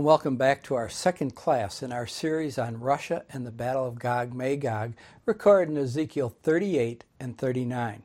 [0.00, 3.86] And welcome back to our second class in our series on Russia and the Battle
[3.86, 4.94] of Gog Magog,
[5.26, 8.02] recorded in Ezekiel 38 and 39.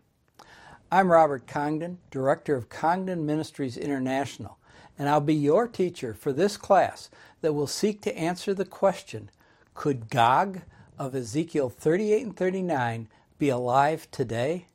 [0.91, 4.57] I'm Robert Congdon, Director of Congdon Ministries International,
[4.99, 9.29] and I'll be your teacher for this class that will seek to answer the question
[9.73, 10.63] Could Gog
[10.99, 13.07] of Ezekiel 38 and 39
[13.39, 14.65] be alive today?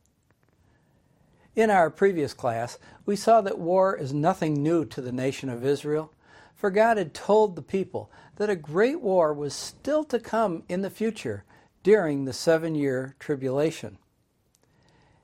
[1.55, 5.67] In our previous class, we saw that war is nothing new to the nation of
[5.67, 6.15] Israel
[6.61, 10.83] for God had told the people that a great war was still to come in
[10.83, 11.43] the future
[11.83, 13.97] during the seven year tribulation.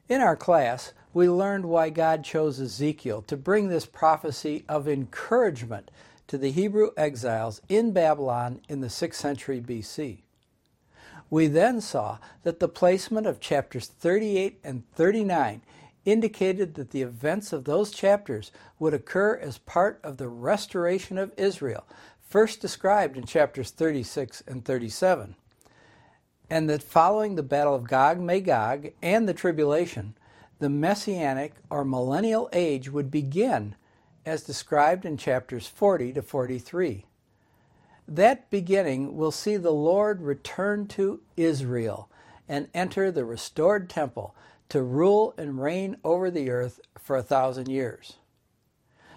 [0.09, 5.91] In our class, we learned why God chose Ezekiel to bring this prophecy of encouragement
[6.29, 10.23] to the Hebrew exiles in Babylon in the 6th century BC.
[11.29, 15.61] We then saw that the placement of chapters 38 and 39
[16.07, 21.33] indicated that the events of those chapters would occur as part of the restoration of
[21.37, 21.85] Israel,
[22.21, 25.35] first described in chapters 36 and 37,
[26.49, 30.15] and that following the battle of Gog Magog and the tribulation,
[30.61, 33.75] the messianic or millennial age would begin
[34.25, 37.05] as described in chapters 40 to 43.
[38.09, 42.09] That beginning will see the Lord return to Israel
[42.49, 44.35] and enter the restored temple
[44.69, 48.17] to rule and reign over the earth for a thousand years.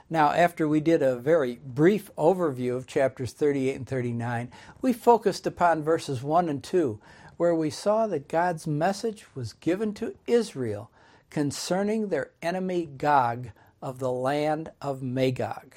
[0.09, 4.51] Now, after we did a very brief overview of chapters 38 and 39,
[4.81, 6.99] we focused upon verses 1 and 2,
[7.37, 10.89] where we saw that God's message was given to Israel
[11.29, 13.49] concerning their enemy Gog
[13.81, 15.75] of the land of Magog.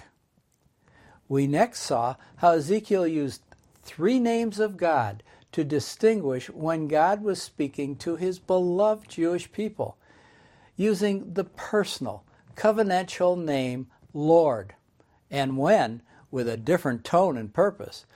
[1.28, 3.42] We next saw how Ezekiel used
[3.82, 5.22] three names of God
[5.52, 9.96] to distinguish when God was speaking to his beloved Jewish people,
[10.76, 12.24] using the personal,
[12.56, 14.74] covenantal name Lord,
[15.30, 18.06] and when, with a different tone and purpose,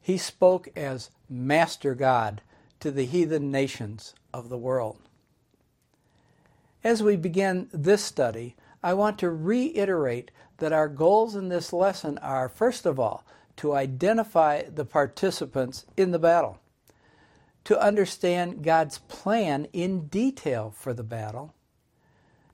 [0.00, 2.42] he spoke as Master God
[2.80, 4.98] to the heathen nations of the world.
[6.82, 12.18] As we begin this study, I want to reiterate that our goals in this lesson
[12.18, 13.24] are, first of all,
[13.56, 16.58] to identify the participants in the battle
[17.64, 21.54] to understand God's plan in detail for the battle,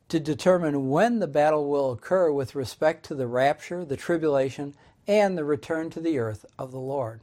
[0.08, 4.74] to determine when the battle will occur with respect to the rapture, the tribulation,
[5.06, 7.20] and the return to the earth of the Lord.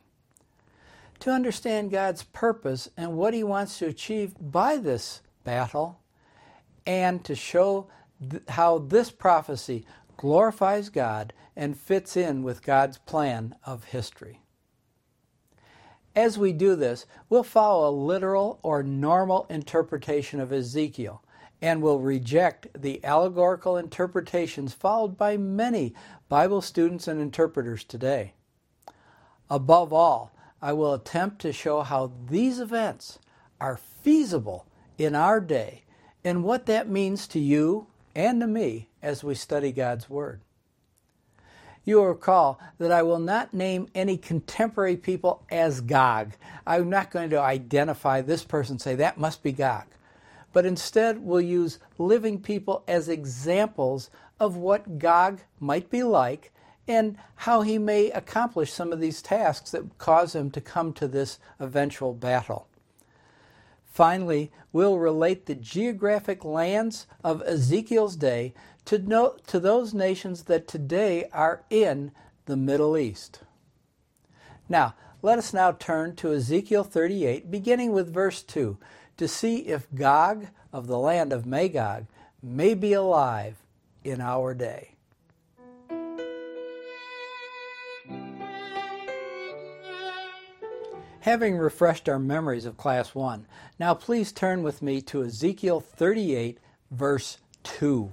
[1.19, 5.99] To understand God's purpose and what He wants to achieve by this battle,
[6.85, 7.87] and to show
[8.29, 9.85] th- how this prophecy
[10.17, 14.41] glorifies God and fits in with God's plan of history.
[16.15, 21.21] As we do this, we'll follow a literal or normal interpretation of Ezekiel
[21.61, 25.93] and will reject the allegorical interpretations followed by many
[26.29, 28.33] Bible students and interpreters today.
[29.49, 30.31] Above all,
[30.61, 33.19] I will attempt to show how these events
[33.59, 34.67] are feasible
[34.97, 35.83] in our day
[36.23, 40.41] and what that means to you and to me as we study God's Word.
[41.85, 46.33] You will recall that I will not name any contemporary people as Gog.
[46.65, 49.85] I'm not going to identify this person say that must be Gog.
[50.51, 54.09] But instead, we'll use living people as examples
[54.39, 56.51] of what Gog might be like
[56.87, 61.07] and how he may accomplish some of these tasks that cause him to come to
[61.07, 62.67] this eventual battle.
[63.85, 68.53] Finally, we'll relate the geographic lands of Ezekiel's day
[68.85, 72.11] to, to those nations that today are in
[72.45, 73.41] the Middle East.
[74.69, 78.77] Now, let us now turn to Ezekiel 38, beginning with verse 2,
[79.17, 82.05] to see if Gog of the land of Magog
[82.43, 83.57] may be alive
[84.03, 84.91] in our day.
[91.21, 93.47] Having refreshed our memories of Class 1,
[93.79, 96.59] now please turn with me to Ezekiel 38,
[96.91, 98.11] verse 2.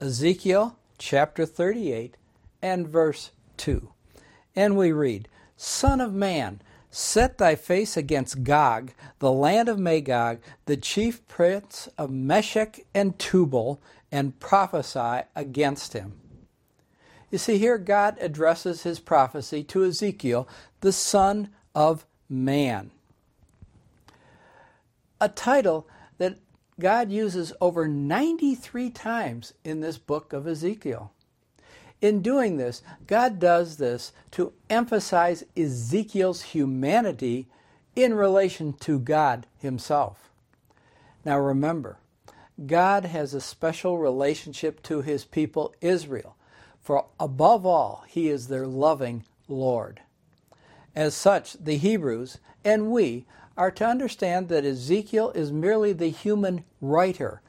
[0.00, 2.16] Ezekiel chapter 38
[2.62, 3.90] and verse 2.
[4.56, 10.38] And we read, Son of man, set thy face against Gog, the land of Magog,
[10.64, 13.80] the chief prince of Meshech and Tubal,
[14.10, 16.14] and prophesy against him.
[17.30, 20.48] You see, here God addresses his prophecy to Ezekiel,
[20.80, 22.90] the son of man.
[25.20, 25.86] A title
[26.16, 26.38] that
[26.80, 31.12] God uses over 93 times in this book of Ezekiel.
[32.00, 37.46] In doing this, God does this to emphasize Ezekiel's humanity
[37.94, 40.30] in relation to God Himself.
[41.24, 41.98] Now remember,
[42.66, 46.36] God has a special relationship to His people Israel,
[46.80, 50.00] for above all, He is their loving Lord.
[50.96, 53.26] As such, the Hebrews and we
[53.60, 57.42] are to understand that Ezekiel is merely the human writer,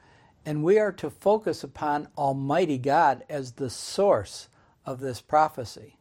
[0.44, 4.50] and we are to focus upon Almighty God as the source
[4.84, 5.96] of this prophecy.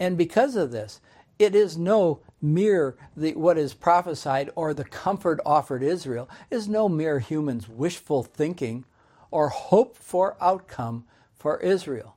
[0.00, 1.02] And because of this,
[1.38, 6.88] it is no mere the, what is prophesied or the comfort offered Israel is no
[6.88, 8.86] mere human's wishful thinking
[9.30, 11.04] or hope for outcome
[11.34, 12.16] for Israel.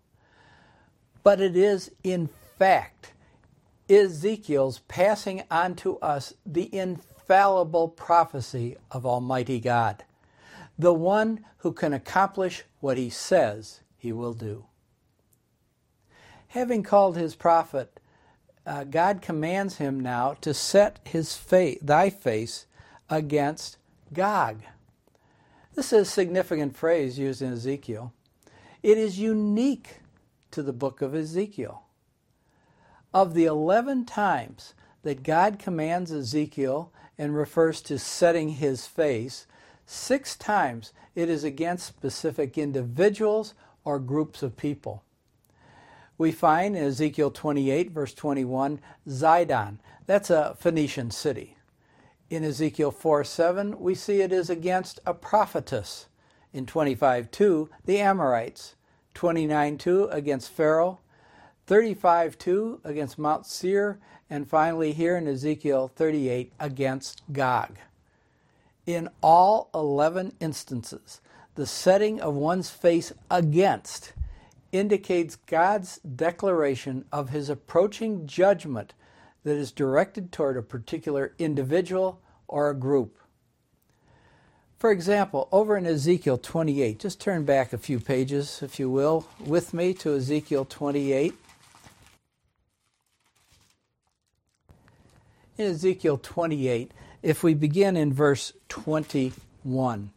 [1.21, 3.11] But it is in fact
[3.89, 10.03] Ezekiel's passing on to us the infallible prophecy of Almighty God,
[10.77, 14.65] the one who can accomplish what he says he will do.
[16.49, 17.99] Having called his prophet,
[18.65, 22.65] uh, God commands him now to set his face, thy face
[23.09, 23.77] against
[24.13, 24.61] Gog.
[25.75, 28.13] This is a significant phrase used in Ezekiel.
[28.83, 29.97] It is unique
[30.51, 31.83] to the book of Ezekiel.
[33.13, 34.74] Of the 11 times
[35.04, 39.48] that God commands Ezekiel and refers to setting his face,
[39.86, 45.04] six times it is against specific individuals or groups of people.
[46.18, 49.77] We find in Ezekiel 28, verse 21, Zidon.
[50.06, 51.57] That's a Phoenician city.
[52.30, 56.07] In Ezekiel 4 7, we see it is against a prophetess.
[56.51, 58.75] In 25 2, the Amorites.
[59.13, 61.00] 29 2, against Pharaoh.
[61.67, 63.99] 35 2 against Mount Seir,
[64.29, 67.77] and finally here in Ezekiel 38 against Gog.
[68.85, 71.19] In all 11 instances,
[71.55, 74.13] the setting of one's face against
[74.71, 78.93] indicates God's declaration of his approaching judgment
[79.43, 83.17] that is directed toward a particular individual or a group.
[84.77, 89.27] For example, over in Ezekiel 28, just turn back a few pages, if you will,
[89.43, 91.33] with me to Ezekiel 28.
[95.57, 96.92] In Ezekiel 28
[97.24, 100.12] if we begin in verse 21.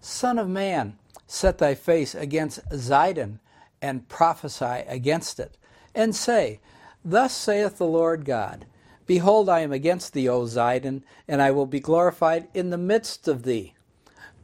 [0.00, 3.38] Son of man, set thy face against Zidon
[3.80, 5.56] and prophesy against it,
[5.94, 6.60] and say,
[7.04, 8.66] Thus saith the Lord God
[9.06, 13.28] Behold, I am against thee, O Zidon, and I will be glorified in the midst
[13.28, 13.74] of thee.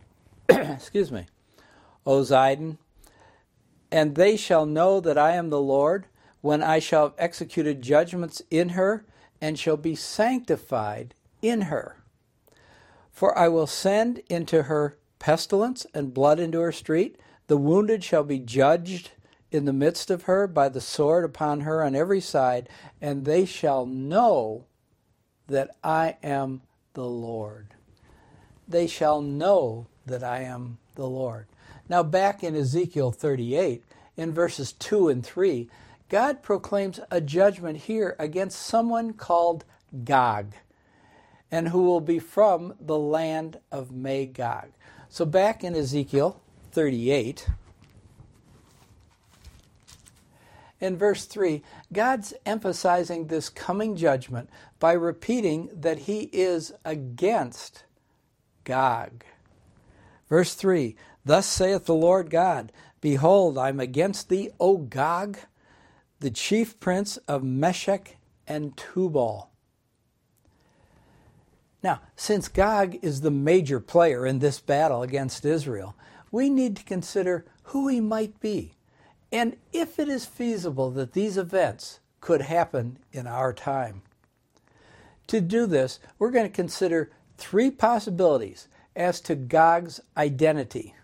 [0.48, 1.26] Excuse me.
[2.04, 2.78] O Zidon,
[3.90, 6.06] and they shall know that I am the Lord
[6.48, 9.04] when I shall have executed judgments in her,
[9.38, 11.12] and shall be sanctified
[11.42, 11.98] in her.
[13.10, 17.18] For I will send into her pestilence and blood into her street.
[17.48, 19.10] The wounded shall be judged
[19.52, 23.44] in the midst of her by the sword upon her on every side, and they
[23.44, 24.64] shall know
[25.48, 26.62] that I am
[26.94, 27.74] the Lord.
[28.66, 31.46] They shall know that I am the Lord.
[31.90, 33.84] Now, back in Ezekiel 38,
[34.16, 35.68] in verses 2 and 3,
[36.08, 39.64] God proclaims a judgment here against someone called
[40.04, 40.54] Gog,
[41.50, 44.70] and who will be from the land of Magog.
[45.08, 46.40] So back in Ezekiel
[46.72, 47.48] 38,
[50.80, 51.62] in verse 3,
[51.92, 54.48] God's emphasizing this coming judgment
[54.78, 57.84] by repeating that he is against
[58.64, 59.24] Gog.
[60.28, 65.38] Verse 3 Thus saith the Lord God, Behold, I am against thee, O Gog,
[66.20, 69.50] the chief prince of Meshech and Tubal.
[71.82, 75.94] Now, since Gog is the major player in this battle against Israel,
[76.32, 78.74] we need to consider who he might be
[79.30, 84.02] and if it is feasible that these events could happen in our time.
[85.28, 90.94] To do this, we're going to consider three possibilities as to Gog's identity.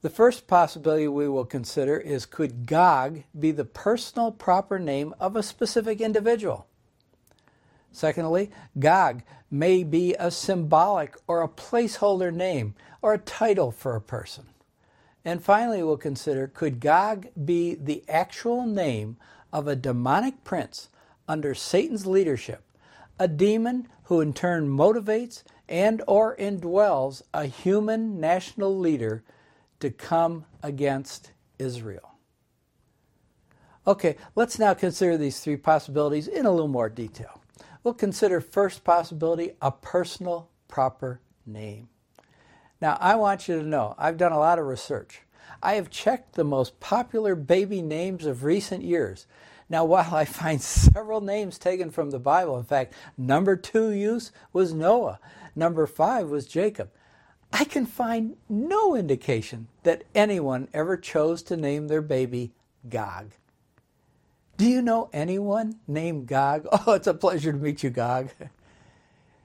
[0.00, 5.34] The first possibility we will consider is could Gog be the personal proper name of
[5.34, 6.66] a specific individual?
[7.90, 14.00] Secondly, Gog may be a symbolic or a placeholder name or a title for a
[14.00, 14.46] person.
[15.24, 19.16] And finally, we'll consider could Gog be the actual name
[19.52, 20.90] of a demonic prince
[21.26, 22.62] under Satan's leadership,
[23.18, 29.24] a demon who in turn motivates and or indwells a human national leader
[29.80, 32.14] to come against Israel.
[33.86, 37.40] Okay, let's now consider these three possibilities in a little more detail.
[37.82, 41.88] We'll consider first possibility a personal proper name.
[42.80, 45.22] Now, I want you to know I've done a lot of research.
[45.62, 49.26] I have checked the most popular baby names of recent years.
[49.68, 54.32] Now, while I find several names taken from the Bible, in fact, number two use
[54.52, 55.18] was Noah,
[55.56, 56.90] number five was Jacob,
[57.52, 62.52] I can find no indication that anyone ever chose to name their baby
[62.88, 63.32] Gog.
[64.56, 66.66] Do you know anyone named Gog?
[66.86, 68.30] Oh, it's a pleasure to meet you, Gog.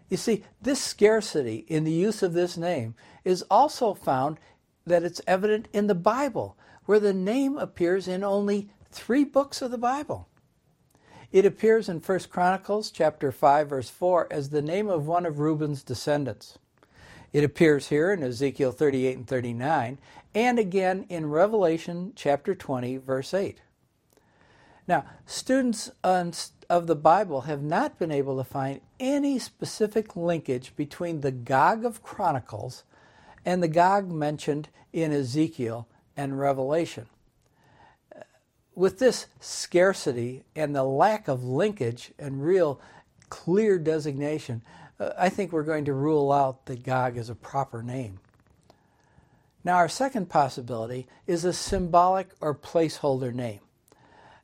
[0.09, 4.39] You see, this scarcity in the use of this name is also found
[4.85, 9.71] that it's evident in the Bible, where the name appears in only three books of
[9.71, 10.27] the Bible.
[11.31, 15.39] It appears in 1 Chronicles chapter 5 verse 4 as the name of one of
[15.39, 16.59] Reuben's descendants.
[17.33, 19.97] It appears here in Ezekiel 38 and 39
[20.35, 23.59] and again in Revelation chapter 20 verse 8.
[24.87, 31.21] Now, students of the Bible have not been able to find any specific linkage between
[31.21, 32.83] the Gog of Chronicles
[33.45, 37.07] and the Gog mentioned in Ezekiel and Revelation.
[38.75, 42.79] With this scarcity and the lack of linkage and real
[43.29, 44.82] clear designation, uh,
[45.17, 48.19] I think we're going to rule out that Gog is a proper name.
[49.63, 53.61] Now, our second possibility is a symbolic or placeholder name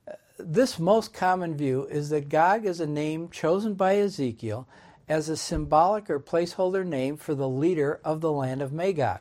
[0.08, 4.68] uh, this most common view is that Gog is a name chosen by Ezekiel
[5.08, 9.20] as a symbolic or placeholder name for the leader of the land of Magog.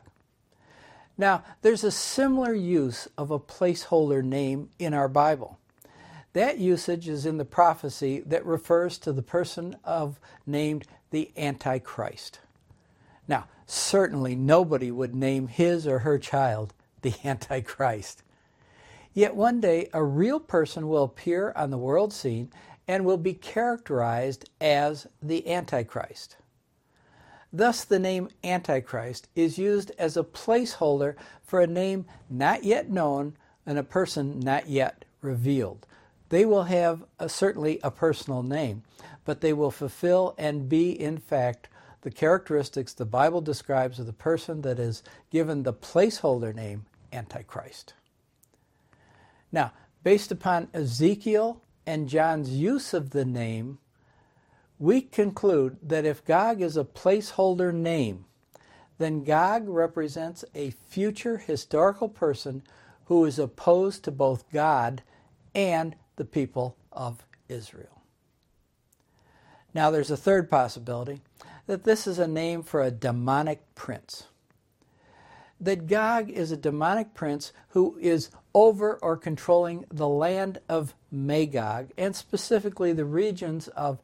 [1.17, 5.59] Now, there's a similar use of a placeholder name in our Bible.
[6.33, 12.39] That usage is in the prophecy that refers to the person of named the Antichrist.
[13.27, 18.23] Now, certainly nobody would name his or her child the Antichrist.
[19.13, 22.51] Yet one day a real person will appear on the world scene
[22.87, 26.37] and will be characterized as the Antichrist.
[27.51, 33.35] Thus, the name Antichrist is used as a placeholder for a name not yet known
[33.65, 35.85] and a person not yet revealed.
[36.29, 38.83] They will have a, certainly a personal name,
[39.25, 41.69] but they will fulfill and be, in fact,
[42.01, 47.93] the characteristics the Bible describes of the person that is given the placeholder name Antichrist.
[49.51, 49.73] Now,
[50.03, 53.79] based upon Ezekiel and John's use of the name,
[54.77, 58.25] we conclude that if Gog is a placeholder name,
[58.97, 62.63] then Gog represents a future historical person
[63.05, 65.01] who is opposed to both God
[65.55, 67.98] and the people of Israel.
[69.73, 71.21] Now, there's a third possibility
[71.67, 74.25] that this is a name for a demonic prince
[75.59, 81.91] that Gog is a demonic prince who is over or controlling the land of Magog,
[81.97, 83.99] and specifically the regions of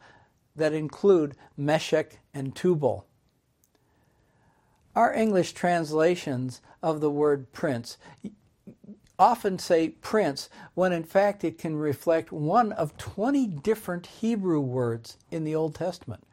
[0.55, 3.05] that include Meshech and Tubal.
[4.95, 7.97] Our English translations of the word prince
[9.17, 15.17] often say prince when in fact it can reflect one of 20 different Hebrew words
[15.31, 16.23] in the Old Testament.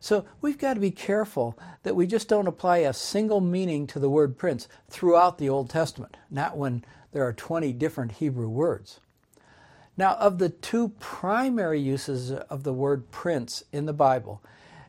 [0.00, 4.00] So we've got to be careful that we just don't apply a single meaning to
[4.00, 8.98] the word prince throughout the Old Testament, not when there are 20 different Hebrew words.
[9.96, 14.42] Now, of the two primary uses of the word prince in the Bible,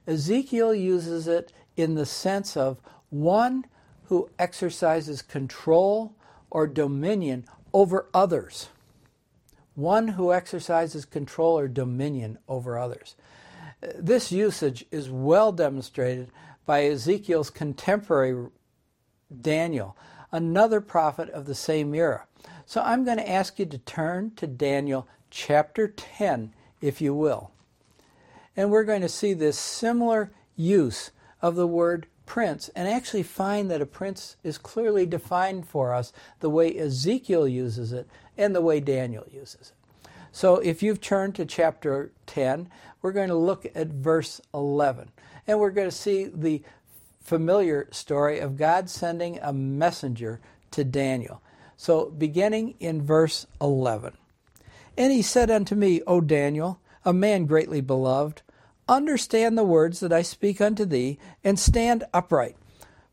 [0.07, 3.65] Ezekiel uses it in the sense of one
[4.05, 6.15] who exercises control
[6.53, 8.69] or dominion over others.
[9.75, 13.15] One who exercises control or dominion over others.
[13.81, 16.29] This usage is well demonstrated
[16.65, 18.49] by Ezekiel's contemporary
[19.41, 19.97] Daniel,
[20.31, 22.27] another prophet of the same era.
[22.67, 27.51] So I'm going to ask you to turn to Daniel chapter 10 if you will.
[28.55, 31.09] And we're going to see this similar use
[31.41, 36.13] of the word prince and actually find that a prince is clearly defined for us
[36.39, 40.07] the way Ezekiel uses it and the way Daniel uses it.
[40.31, 42.69] So if you've turned to chapter 10,
[43.01, 45.11] we're going to look at verse 11.
[45.45, 46.63] And we're going to see the
[47.21, 50.39] familiar story of God sending a messenger
[50.71, 51.41] to Daniel.
[51.77, 54.17] So beginning in verse 11.
[54.97, 58.41] And he said unto me, O Daniel, a man greatly beloved,
[58.87, 62.55] understand the words that I speak unto thee, and stand upright.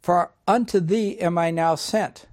[0.01, 2.27] For unto thee am I now sent.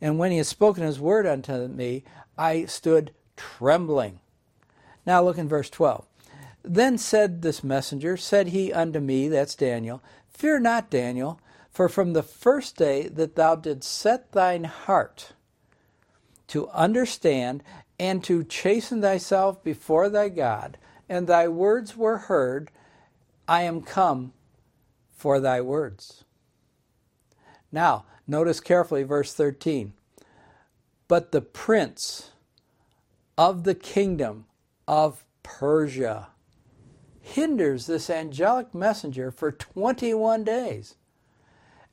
[0.00, 2.04] And when he had spoken his word unto me,
[2.36, 4.20] I stood trembling.
[5.06, 6.06] Now look in verse 12.
[6.64, 12.12] Then said this messenger, said he unto me, that's Daniel, Fear not, Daniel, for from
[12.12, 15.32] the first day that thou didst set thine heart
[16.48, 17.62] to understand
[17.98, 20.76] and to chasten thyself before thy God,
[21.08, 22.70] and thy words were heard,
[23.52, 24.32] I am come
[25.14, 26.24] for thy words.
[27.70, 29.92] Now, notice carefully verse 13.
[31.06, 32.30] But the prince
[33.36, 34.46] of the kingdom
[34.88, 36.28] of Persia
[37.20, 40.94] hinders this angelic messenger for 21 days.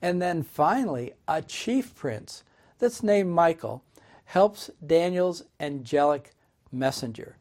[0.02, 2.46] And then finally, a chief prince
[2.78, 3.84] that's named Michael
[4.24, 6.32] helps Daniel's angelic
[6.72, 7.36] messenger.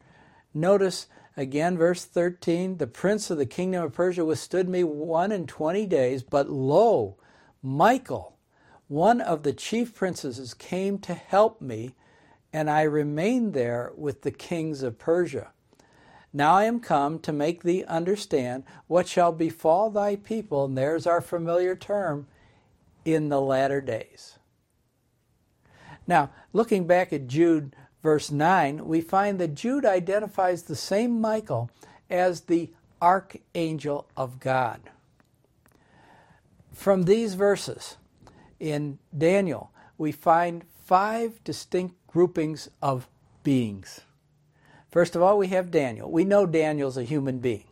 [0.53, 1.07] Notice
[1.39, 5.85] Again, verse 13 The prince of the kingdom of Persia withstood me one and twenty
[5.85, 7.15] days, but lo,
[7.63, 8.35] Michael,
[8.89, 11.95] one of the chief princes, came to help me,
[12.51, 15.51] and I remained there with the kings of Persia.
[16.33, 21.07] Now I am come to make thee understand what shall befall thy people, and there's
[21.07, 22.27] our familiar term,
[23.05, 24.39] in the latter days.
[26.05, 31.69] Now, looking back at Jude verse 9, we find that Jude identifies the same Michael
[32.09, 32.69] as the
[33.01, 34.81] archangel of God.
[36.73, 37.97] From these verses
[38.59, 43.07] in Daniel, we find five distinct groupings of
[43.43, 44.01] beings.
[44.89, 46.09] First of all, we have Daniel.
[46.09, 47.65] We know Daniel's a human being.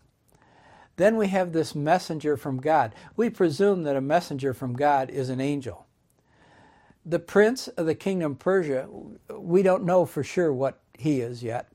[0.98, 2.94] Then we have this messenger from God.
[3.16, 5.87] We presume that a messenger from God is an angel
[7.08, 8.88] the prince of the kingdom of Persia,
[9.34, 11.70] we don't know for sure what he is yet.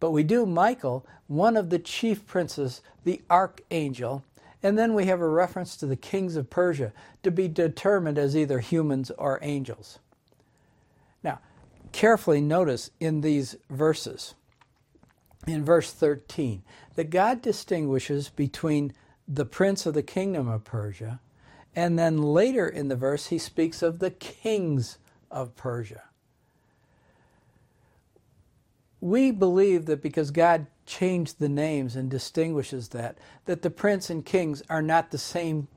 [0.00, 4.22] But we do Michael, one of the chief princes, the archangel,
[4.62, 8.36] and then we have a reference to the kings of Persia to be determined as
[8.36, 9.98] either humans or angels.
[11.22, 11.40] Now,
[11.92, 14.34] carefully notice in these verses,
[15.46, 16.62] in verse 13,
[16.96, 18.92] that God distinguishes between
[19.26, 21.20] the prince of the kingdom of Persia
[21.76, 24.98] and then later in the verse, he speaks of the kings
[25.30, 26.02] of Persia.
[29.00, 34.24] We believe that because God changed the names and distinguishes that, that the prince and
[34.24, 35.68] kings are not the same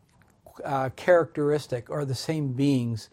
[0.64, 3.10] uh, characteristic or the same beings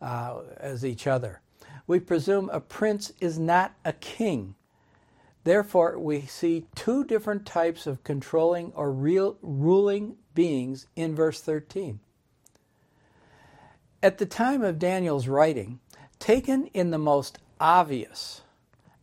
[0.00, 1.40] uh, as each other.
[1.86, 4.54] We presume a prince is not a king.
[5.44, 12.00] Therefore, we see two different types of controlling or real ruling beings in verse 13.
[14.02, 15.80] At the time of Daniel's writing,
[16.18, 18.42] taken in the most obvious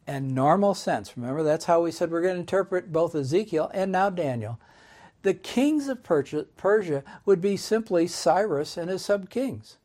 [0.06, 3.92] and normal sense, remember that's how we said we're going to interpret both Ezekiel and
[3.92, 4.60] now Daniel,
[5.24, 9.78] the kings of Persia would be simply Cyrus and his sub kings.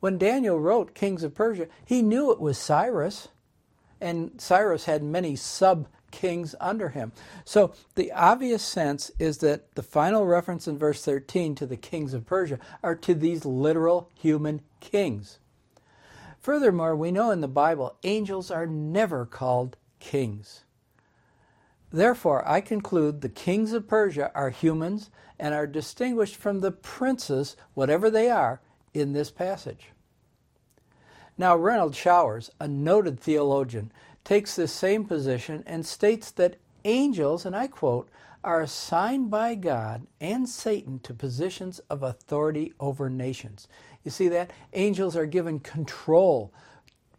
[0.00, 3.28] When Daniel wrote Kings of Persia, he knew it was Cyrus,
[4.00, 7.10] and Cyrus had many sub kings under him.
[7.44, 12.14] So the obvious sense is that the final reference in verse 13 to the kings
[12.14, 15.38] of Persia are to these literal human kings.
[16.38, 20.62] Furthermore, we know in the Bible angels are never called kings.
[21.92, 27.56] Therefore, I conclude the kings of Persia are humans and are distinguished from the princes,
[27.74, 28.60] whatever they are,
[28.92, 29.90] in this passage.
[31.36, 33.90] Now, Renald Showers, a noted theologian,
[34.24, 38.08] takes this same position and states that angels, and I quote,
[38.42, 43.68] are assigned by God and Satan to positions of authority over nations.
[44.04, 44.50] You see that?
[44.74, 46.52] Angels are given control,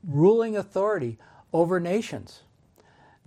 [0.04, 1.18] ruling authority
[1.52, 2.42] over nations.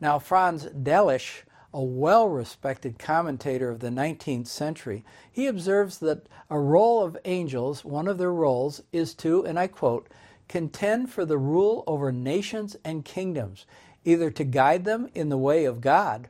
[0.00, 1.42] Now, Franz Delitzsch,
[1.74, 7.84] a well respected commentator of the 19th century, he observes that a role of angels,
[7.84, 10.08] one of their roles, is to, and I quote,
[10.48, 13.66] contend for the rule over nations and kingdoms,
[14.04, 16.28] either to guide them in the way of God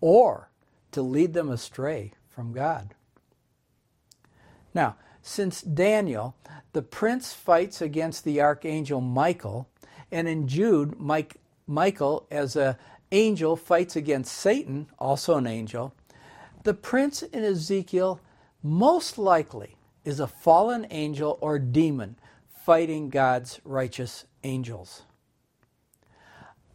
[0.00, 0.50] or
[0.92, 2.94] to lead them astray from God.
[4.74, 6.36] Now, since Daniel,
[6.72, 9.68] the prince fights against the archangel Michael,
[10.12, 12.76] and in Jude, Mike, Michael, as an
[13.10, 15.94] angel fights against Satan, also an angel,
[16.62, 18.20] the prince in Ezekiel
[18.62, 22.16] most likely is a fallen angel or demon
[22.66, 25.02] fighting God's righteous angels.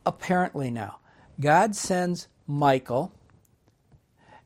[0.06, 1.00] Apparently, now,
[1.38, 3.12] God sends Michael,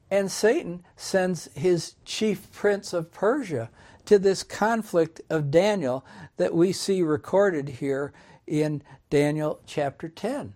[0.09, 3.69] and Satan sends his chief prince of Persia
[4.05, 6.03] to this conflict of Daniel
[6.37, 8.11] that we see recorded here
[8.47, 8.81] in
[9.11, 10.55] Daniel chapter 10.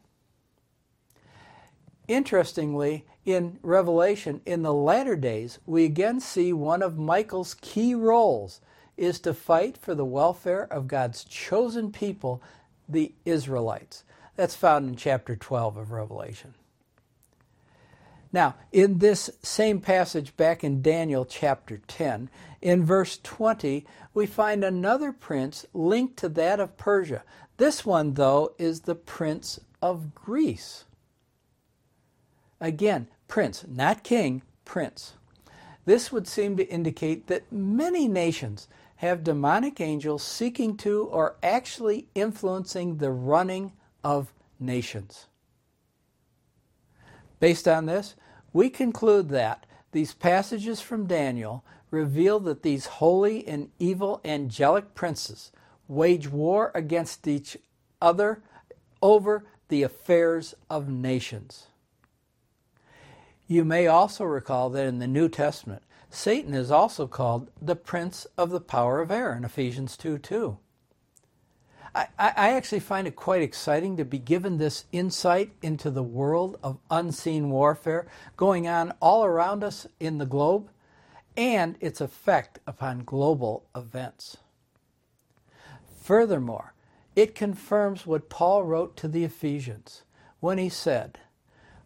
[2.07, 8.59] Interestingly, in Revelation, in the latter days, we again see one of Michael's key roles
[8.99, 12.41] is to fight for the welfare of God's chosen people,
[12.87, 14.03] the Israelites.
[14.35, 16.53] That's found in chapter 12 of Revelation.
[18.31, 22.29] Now, in this same passage back in Daniel chapter 10,
[22.61, 27.23] in verse 20, we find another prince linked to that of Persia.
[27.57, 30.83] This one, though, is the prince of Greece.
[32.61, 35.13] Again, prince, not king, prince.
[35.85, 38.67] This would seem to indicate that many nations
[38.99, 43.71] have demonic angels seeking to or actually influencing the running
[44.03, 45.27] of nations.
[47.39, 48.15] Based on this,
[48.51, 55.53] we conclude that these passages from Daniel reveal that these holy and evil angelic princes
[55.87, 57.55] wage war against each
[58.01, 58.43] other
[59.01, 61.67] over the affairs of nations.
[63.47, 68.25] You may also recall that in the New Testament, Satan is also called the prince
[68.37, 70.57] of the power of air in Ephesians 2 2.
[71.95, 76.57] I, I actually find it quite exciting to be given this insight into the world
[76.63, 80.69] of unseen warfare going on all around us in the globe
[81.35, 84.37] and its effect upon global events.
[86.01, 86.73] Furthermore,
[87.15, 90.03] it confirms what Paul wrote to the Ephesians
[90.39, 91.19] when he said,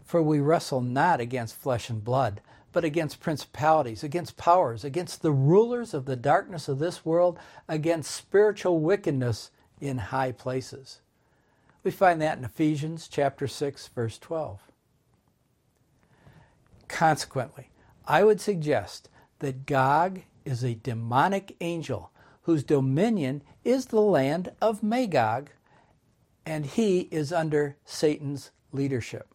[0.03, 2.41] For we wrestle not against flesh and blood,
[2.73, 8.12] but against principalities, against powers, against the rulers of the darkness of this world, against
[8.12, 10.99] spiritual wickedness in high places.
[11.83, 14.59] We find that in Ephesians chapter 6 verse 12.
[16.88, 17.69] Consequently,
[18.07, 19.09] I would suggest
[19.39, 22.12] that Gog is a demonic angel
[22.43, 25.49] whose dominion is the land of Magog,
[26.45, 29.33] and he is under Satan's leadership.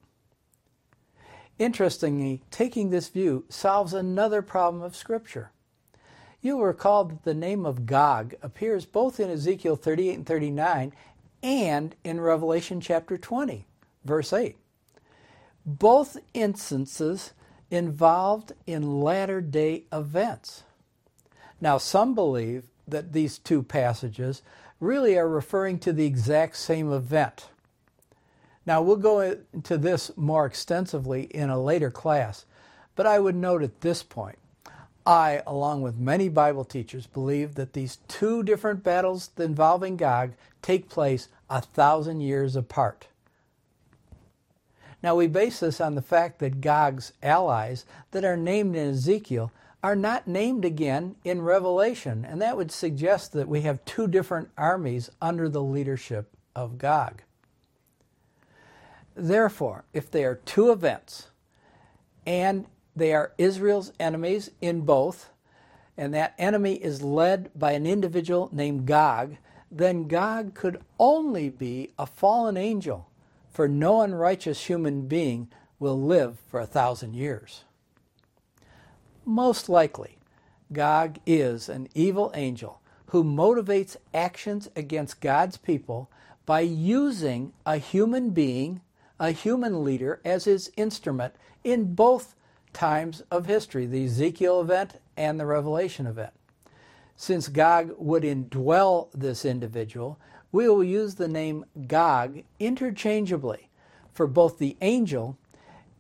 [1.59, 5.51] Interestingly, taking this view solves another problem of Scripture.
[6.41, 10.93] You'll recall that the name of Gog appears both in Ezekiel 38 and 39
[11.43, 13.67] and in Revelation chapter 20,
[14.05, 14.57] verse 8.
[15.67, 17.33] Both instances
[17.71, 20.63] involved in latter day events.
[21.61, 24.43] Now, some believe that these two passages
[24.81, 27.49] really are referring to the exact same event.
[28.69, 29.21] Now, we'll go
[29.55, 32.45] into this more extensively in a later class,
[32.97, 34.37] but I would note at this point
[35.07, 40.91] I, along with many Bible teachers, believe that these two different battles involving Gog take
[40.91, 43.07] place a thousand years apart.
[45.03, 49.51] Now, we base this on the fact that Gog's allies that are named in Ezekiel
[49.83, 54.51] are not named again in Revelation, and that would suggest that we have two different
[54.59, 57.23] armies under the leadership of Gog.
[59.21, 61.27] Therefore, if they are two events,
[62.25, 65.31] and they are Israel's enemies in both,
[65.97, 69.37] and that enemy is led by an individual named Gog,
[69.73, 73.11] then Gog could only be a fallen angel,
[73.51, 75.49] for no unrighteous human being
[75.81, 77.65] will live for a thousand years.
[79.25, 80.19] Most likely,
[80.73, 86.09] Gog is an evil angel who motivates actions against God's people
[86.47, 88.81] by using a human being,
[89.21, 92.35] a human leader, as his instrument in both
[92.73, 96.33] times of history the Ezekiel event and the Revelation event.
[97.17, 100.19] Since Gog would indwell this individual,
[100.53, 103.69] we will use the name Gog interchangeably
[104.13, 105.37] for both the angel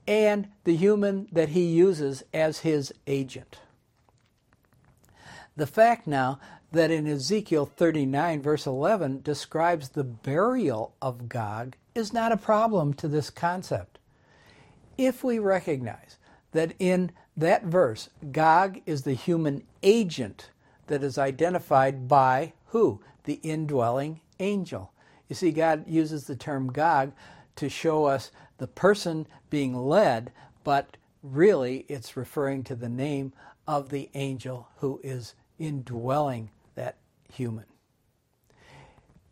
[0.07, 3.59] and the human that he uses as his agent.
[5.57, 6.38] The fact now
[6.70, 12.95] that in Ezekiel 39, verse 11, describes the burial of Gog is not a problem
[12.95, 13.99] to this concept.
[14.97, 16.17] If we recognize
[16.53, 20.51] that in that verse, Gog is the human agent
[20.87, 23.01] that is identified by who?
[23.25, 24.93] The indwelling angel.
[25.29, 27.13] You see, God uses the term Gog
[27.57, 30.33] to show us the person being led,
[30.65, 33.33] but really it's referring to the name
[33.67, 36.97] of the angel who is indwelling that
[37.33, 37.65] human.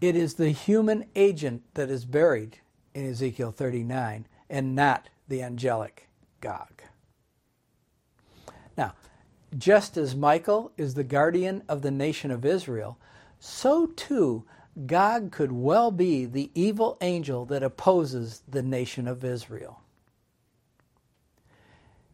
[0.00, 2.58] It is the human agent that is buried
[2.94, 6.08] in Ezekiel 39 and not the angelic
[6.40, 6.82] Gog.
[8.76, 8.94] Now,
[9.56, 12.98] just as Michael is the guardian of the nation of Israel,
[13.40, 14.44] so too
[14.86, 19.80] Gog could well be the evil angel that opposes the nation of Israel.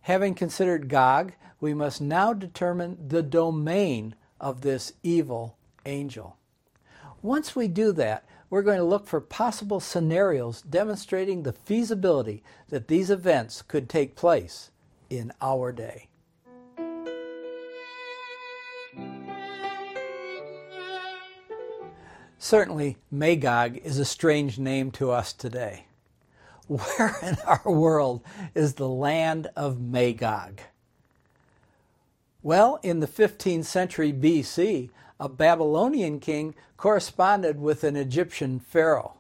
[0.02, 6.36] Having considered Gog, we must now determine the domain of this evil angel.
[7.22, 12.88] Once we do that, we're going to look for possible scenarios demonstrating the feasibility that
[12.88, 14.72] these events could take place
[15.08, 16.08] in our day.
[22.38, 25.86] Certainly, Magog is a strange name to us today.
[26.66, 30.60] Where in our world is the land of Magog?
[32.42, 34.90] Well, in the 15th century BC,
[35.22, 39.18] a Babylonian king corresponded with an Egyptian pharaoh.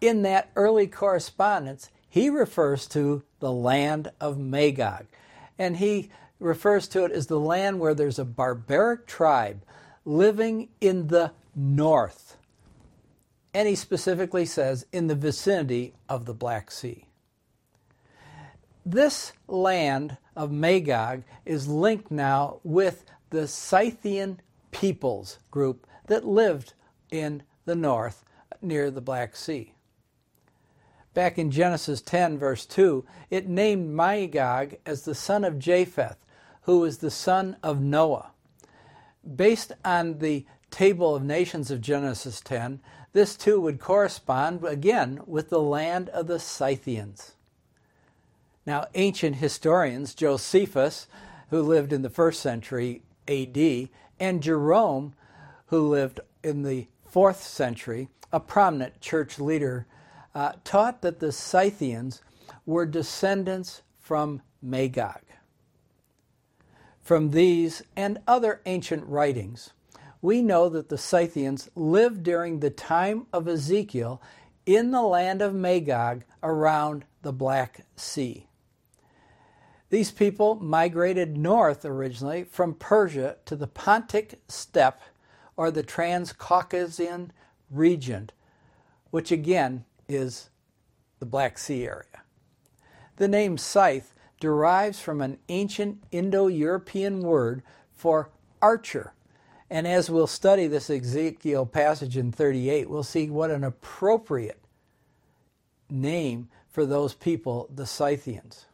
[0.00, 5.06] In that early correspondence, he refers to the land of Magog,
[5.58, 9.64] and he refers to it as the land where there's a barbaric tribe
[10.04, 12.36] living in the north.
[13.52, 17.08] And he specifically says in the vicinity of the Black Sea.
[18.84, 24.40] This land of Magog is linked now with the Scythian
[24.80, 26.74] peoples group that lived
[27.10, 28.24] in the north
[28.60, 29.72] near the Black Sea.
[31.14, 36.18] Back in Genesis 10, verse 2, it named Magog as the son of Japheth,
[36.62, 38.32] who was the son of Noah.
[39.34, 42.80] Based on the table of nations of Genesis 10,
[43.14, 47.32] this too would correspond again with the land of the Scythians.
[48.66, 51.06] Now, ancient historians, Josephus,
[51.48, 55.14] who lived in the first century AD, and Jerome,
[55.66, 59.86] who lived in the fourth century, a prominent church leader,
[60.34, 62.22] uh, taught that the Scythians
[62.64, 65.22] were descendants from Magog.
[67.00, 69.70] From these and other ancient writings,
[70.20, 74.20] we know that the Scythians lived during the time of Ezekiel
[74.64, 78.48] in the land of Magog around the Black Sea.
[79.88, 85.00] These people migrated north originally from Persia to the Pontic steppe
[85.56, 87.30] or the Transcaucasian
[87.70, 88.30] region,
[89.10, 90.50] which again is
[91.18, 92.22] the Black Sea area.
[93.16, 97.62] The name Scyth derives from an ancient Indo European word
[97.94, 99.14] for archer
[99.68, 104.60] and as we'll study this Ezekiel passage in 38, we'll see what an appropriate
[105.90, 108.66] name for those people, the Scythians.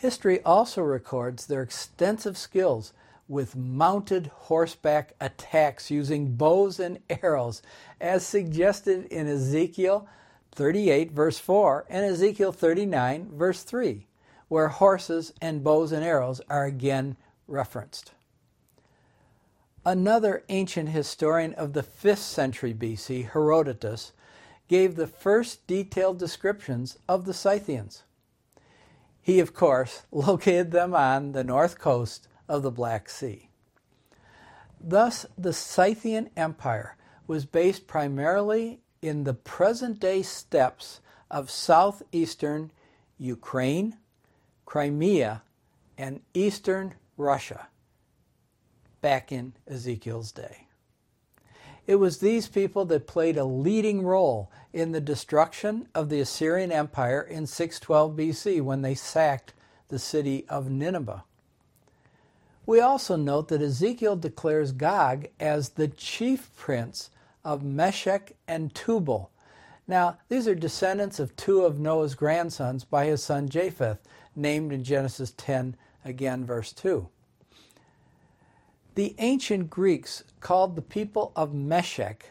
[0.00, 2.94] History also records their extensive skills
[3.28, 7.60] with mounted horseback attacks using bows and arrows,
[8.00, 10.08] as suggested in Ezekiel
[10.52, 14.06] 38, verse 4, and Ezekiel 39, verse 3,
[14.48, 18.12] where horses and bows and arrows are again referenced.
[19.84, 24.12] Another ancient historian of the 5th century BC, Herodotus,
[24.66, 28.04] gave the first detailed descriptions of the Scythians.
[29.22, 33.50] He, of course, located them on the north coast of the Black Sea.
[34.80, 42.72] Thus, the Scythian Empire was based primarily in the present day steppes of southeastern
[43.18, 43.98] Ukraine,
[44.64, 45.42] Crimea,
[45.96, 47.68] and eastern Russia
[49.00, 50.66] back in Ezekiel's day.
[51.90, 56.70] It was these people that played a leading role in the destruction of the Assyrian
[56.70, 59.54] Empire in 612 BC when they sacked
[59.88, 61.24] the city of Nineveh.
[62.64, 67.10] We also note that Ezekiel declares Gog as the chief prince
[67.44, 69.32] of Meshech and Tubal.
[69.88, 73.98] Now, these are descendants of two of Noah's grandsons by his son Japheth,
[74.36, 75.74] named in Genesis 10,
[76.04, 77.08] again, verse 2.
[78.94, 82.26] The ancient Greeks called the people of Meshech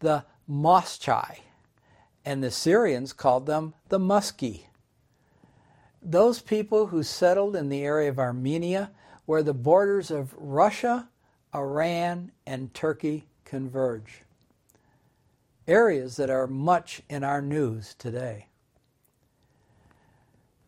[0.00, 1.40] the Moschai,
[2.24, 4.64] and the Syrians called them the Muski.
[6.02, 8.90] Those people who settled in the area of Armenia
[9.26, 11.08] where the borders of Russia,
[11.54, 14.22] Iran, and Turkey converge.
[15.68, 18.46] Areas that are much in our news today.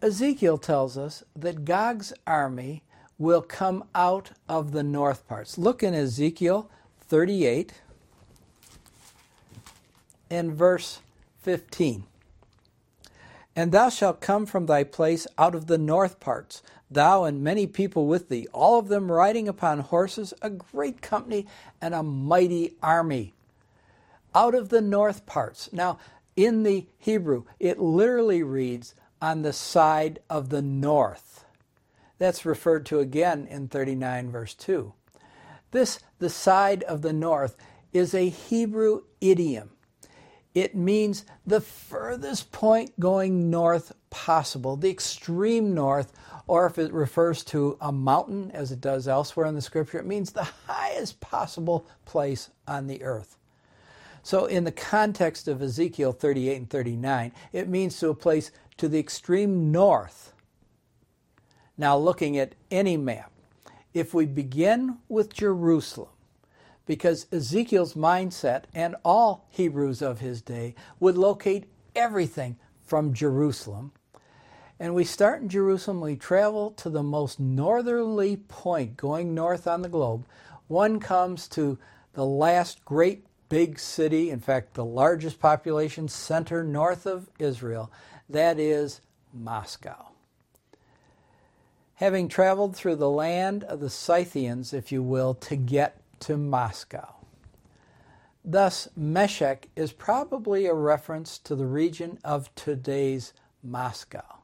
[0.00, 2.82] Ezekiel tells us that Gog's army
[3.18, 5.58] will come out of the north parts.
[5.58, 6.70] Look in Ezekiel
[7.00, 7.74] 38
[10.30, 11.00] and verse
[11.42, 12.04] 15.
[13.54, 17.66] And thou shalt come from thy place out of the north parts, thou and many
[17.66, 21.46] people with thee, all of them riding upon horses, a great company
[21.80, 23.34] and a mighty army.
[24.34, 25.70] Out of the north parts.
[25.70, 25.98] Now,
[26.34, 31.44] in the Hebrew, it literally reads, on the side of the north.
[32.22, 34.92] That's referred to again in 39, verse 2.
[35.72, 37.56] This, the side of the north,
[37.92, 39.70] is a Hebrew idiom.
[40.54, 46.12] It means the furthest point going north possible, the extreme north,
[46.46, 50.06] or if it refers to a mountain, as it does elsewhere in the scripture, it
[50.06, 53.36] means the highest possible place on the earth.
[54.22, 58.86] So, in the context of Ezekiel 38 and 39, it means to a place to
[58.86, 60.31] the extreme north.
[61.78, 63.32] Now, looking at any map,
[63.94, 66.08] if we begin with Jerusalem,
[66.86, 73.92] because Ezekiel's mindset and all Hebrews of his day would locate everything from Jerusalem.
[74.78, 79.82] And we start in Jerusalem, we travel to the most northerly point going north on
[79.82, 80.26] the globe.
[80.66, 81.78] One comes to
[82.14, 87.92] the last great big city, in fact, the largest population center north of Israel,
[88.28, 89.00] that is
[89.32, 90.11] Moscow.
[91.96, 97.14] Having traveled through the land of the Scythians, if you will, to get to Moscow.
[98.44, 104.38] Thus, Meshech is probably a reference to the region of today's Moscow.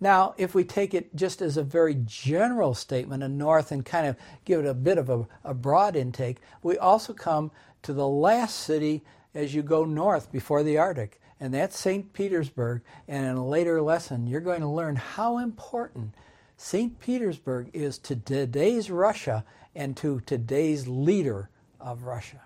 [0.00, 4.06] Now, if we take it just as a very general statement in north and kind
[4.06, 7.50] of give it a bit of a, a broad intake, we also come
[7.82, 12.12] to the last city as you go north before the Arctic, and that's St.
[12.12, 12.82] Petersburg.
[13.06, 16.14] And in a later lesson, you're going to learn how important
[16.60, 16.98] St.
[16.98, 19.44] Petersburg is to today's Russia
[19.76, 22.42] and to today's leader of Russia.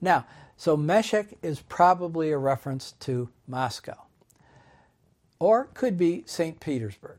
[0.00, 4.02] Now, so Meshech is probably a reference to Moscow,
[5.38, 6.58] or could be St.
[6.58, 7.18] Petersburg.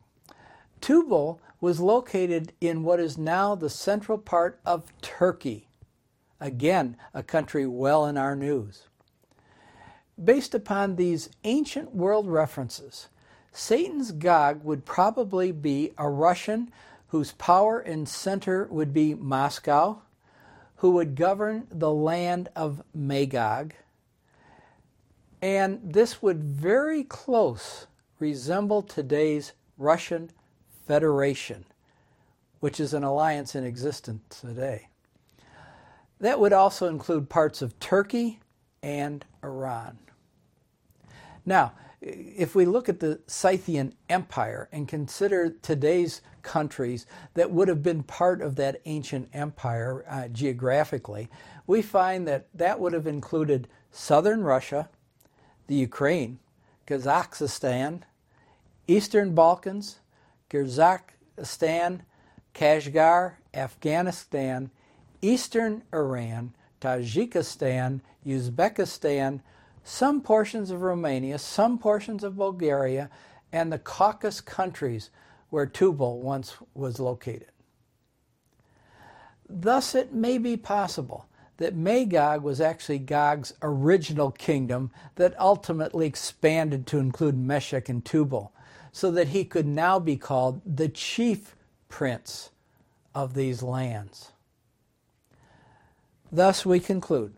[0.82, 5.70] Tubal was located in what is now the central part of Turkey.
[6.42, 8.84] Again, a country well in our news.
[10.22, 13.08] Based upon these ancient world references,
[13.58, 16.72] Satan's Gog would probably be a Russian
[17.08, 20.02] whose power and center would be Moscow,
[20.78, 23.74] who would govern the land of Magog.
[25.42, 27.88] And this would very close
[28.20, 30.32] resemble today's Russian
[30.86, 31.64] Federation,
[32.60, 34.90] which is an alliance in existence today.
[36.20, 38.42] That would also include parts of Turkey
[38.84, 40.00] and Iran.
[41.46, 41.72] Now,
[42.06, 48.04] if we look at the Scythian Empire and consider today's countries that would have been
[48.04, 51.30] part of that ancient empire uh, geographically,
[51.66, 54.88] we find that that would have included southern Russia,
[55.66, 56.38] the Ukraine,
[56.86, 58.02] Kazakhstan,
[58.88, 59.98] Eastern Balkans,
[60.52, 62.02] Kyrgyzstan,
[62.54, 64.70] Kashgar, Afghanistan,
[65.22, 69.42] eastern Iran, Tajikistan, Uzbekistan,
[69.86, 73.10] some portions of Romania, some portions of Bulgaria,
[73.54, 75.12] and the Caucasus countries
[75.52, 77.52] where Tubal once was located.
[79.48, 86.88] Thus, it may be possible that Magog was actually Gog's original kingdom that ultimately expanded
[86.88, 88.52] to include Meshech and Tubal,
[88.92, 91.56] so that he could now be called the chief
[91.90, 92.50] prince
[93.14, 94.32] of these lands.
[96.32, 97.36] Thus, we conclude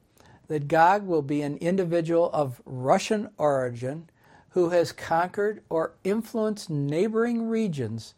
[0.48, 4.10] that Gog will be an individual of Russian origin
[4.50, 8.14] who has conquered or influenced neighboring regions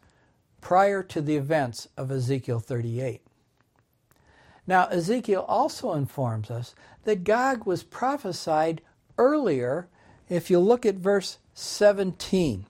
[0.60, 3.22] prior to the events of Ezekiel 38.
[4.66, 8.82] Now, Ezekiel also informs us that Gog was prophesied
[9.18, 9.88] earlier
[10.28, 12.66] if you look at verse 17.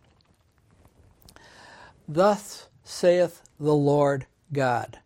[2.08, 4.98] Thus saith the Lord God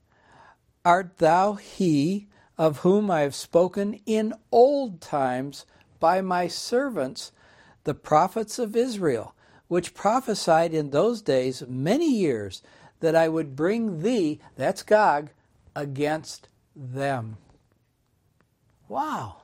[0.85, 5.67] Art thou he of whom I have spoken in old times
[5.99, 7.33] by my servants,
[7.85, 9.35] the prophets of Israel,
[9.69, 12.63] which prophesied in those days many years
[13.01, 15.31] that I would bring thee, that's Gog,
[15.75, 17.37] against them.
[18.89, 19.43] Wow.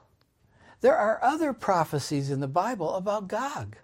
[0.81, 3.77] There are other prophecies in the Bible about Gog.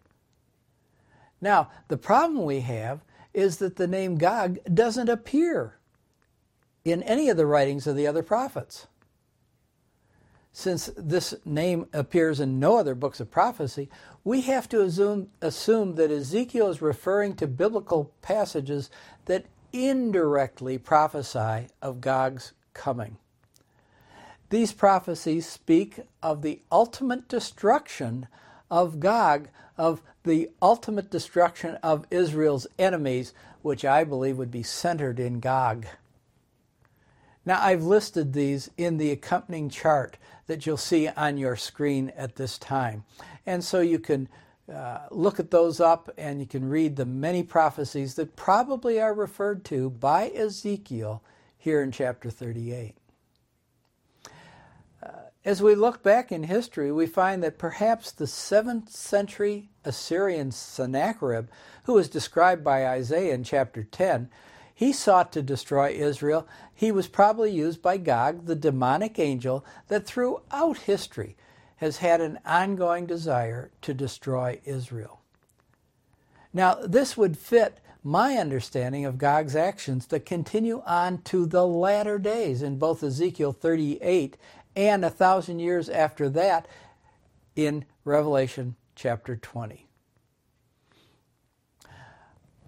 [1.41, 3.01] Now, the problem we have
[3.35, 5.79] is that the name Gog doesn't appear
[6.85, 8.87] in any of the writings of the other prophets
[10.59, 13.91] since this name appears in no other books of prophecy,
[14.25, 18.89] we have to assume, assume that Ezekiel is referring to biblical passages
[19.27, 19.45] that
[19.75, 23.19] indirectly prophesy of Gog's coming.
[24.49, 28.27] These prophecies speak of the ultimate destruction
[28.71, 35.21] of Gog, of the ultimate destruction of Israel's enemies, which I believe would be centered
[35.21, 35.85] in Gog.
[37.45, 40.17] Now, I've listed these in the accompanying chart
[40.47, 43.05] that you'll see on your screen at this time.
[43.45, 44.29] And so you can
[44.73, 49.15] uh, look at those up and you can read the many prophecies that probably are
[49.15, 51.23] referred to by Ezekiel
[51.57, 52.95] here in chapter 38.
[55.03, 55.09] Uh,
[55.45, 61.49] as we look back in history, we find that perhaps the 7th century Assyrian Sennacherib,
[61.85, 64.29] who was described by Isaiah in chapter 10,
[64.75, 66.47] he sought to destroy Israel.
[66.77, 71.35] He was probably used by Gog, the demonic angel that throughout history
[71.77, 75.21] has had an ongoing desire to destroy Israel.
[76.53, 82.19] Now, this would fit my understanding of Gog's actions that continue on to the latter
[82.19, 84.37] days in both Ezekiel 38
[84.77, 86.69] and a thousand years after that
[87.57, 89.87] in Revelation chapter 20.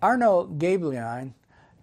[0.01, 1.35] Arno Gaebelein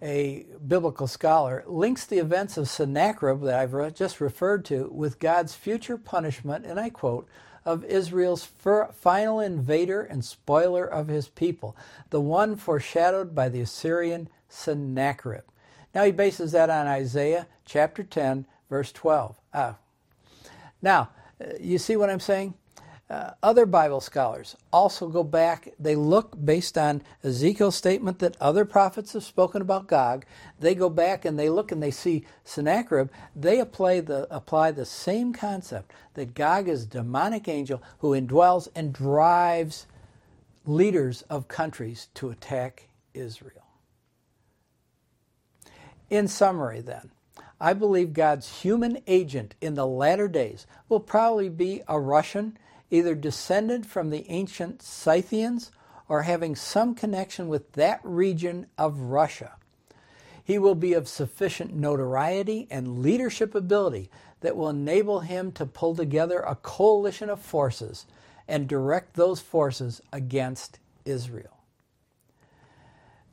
[0.02, 5.54] a biblical scholar, links the events of Sennacherib that I've just referred to with God's
[5.54, 7.28] future punishment, and I quote,
[7.64, 11.76] of Israel's final invader and spoiler of his people,
[12.10, 15.42] the one foreshadowed by the Assyrian Sennacherib.
[15.92, 19.40] Now he bases that on Isaiah chapter 10, verse 12.
[19.52, 19.76] Ah.
[20.80, 22.54] Now, uh, you see what I'm saying?
[23.08, 28.64] Uh, other Bible scholars also go back, they look based on Ezekiel's statement that other
[28.64, 30.24] prophets have spoken about Gog.
[30.58, 33.10] They go back and they look and they see Sennacherib.
[33.36, 38.66] They apply the, apply the same concept that Gog is a demonic angel who indwells
[38.74, 39.86] and drives
[40.64, 43.52] leaders of countries to attack Israel.
[46.10, 47.10] In summary, then,
[47.60, 52.58] I believe God's human agent in the latter days will probably be a Russian
[52.90, 55.70] either descended from the ancient Scythians
[56.08, 59.56] or having some connection with that region of Russia.
[60.42, 64.10] He will be of sufficient notoriety and leadership ability
[64.40, 68.06] that will enable him to pull together a coalition of forces
[68.46, 71.56] and direct those forces against Israel.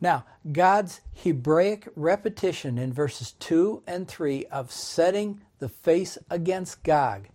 [0.01, 7.27] Now, God's Hebraic repetition in verses 2 and 3 of setting the face against Gog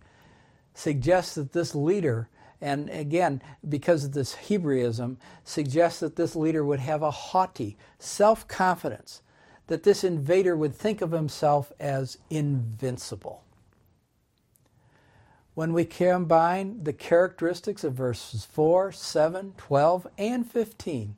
[0.79, 2.29] suggests that this leader,
[2.61, 8.47] and again, because of this Hebraism, suggests that this leader would have a haughty self
[8.47, 9.21] confidence,
[9.67, 13.43] that this invader would think of himself as invincible.
[15.53, 21.17] When we combine the characteristics of verses 4, 7, 12, and 15,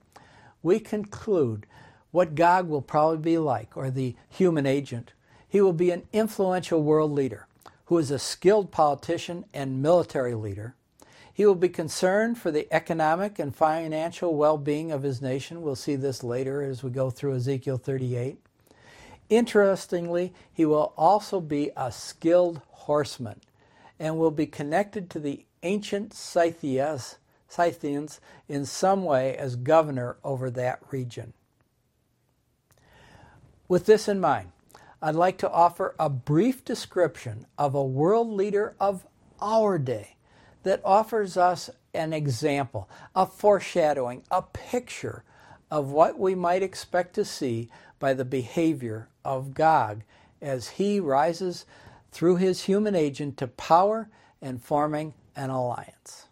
[0.63, 1.67] we conclude
[2.09, 5.13] what Gog will probably be like, or the human agent.
[5.47, 7.45] He will be an influential world leader
[7.91, 10.73] who is a skilled politician and military leader.
[11.33, 15.61] He will be concerned for the economic and financial well being of his nation.
[15.61, 18.37] We'll see this later as we go through Ezekiel 38.
[19.29, 23.41] Interestingly, he will also be a skilled horseman
[23.99, 27.17] and will be connected to the ancient Scythians,
[27.49, 31.33] Scythians in some way as governor over that region.
[33.67, 34.53] With this in mind,
[35.01, 39.07] I'd like to offer a brief description of a world leader of
[39.41, 40.15] our day
[40.61, 45.23] that offers us an example, a foreshadowing, a picture
[45.71, 50.03] of what we might expect to see by the behavior of Gog
[50.39, 51.65] as he rises
[52.11, 54.07] through his human agent to power
[54.39, 56.27] and forming an alliance.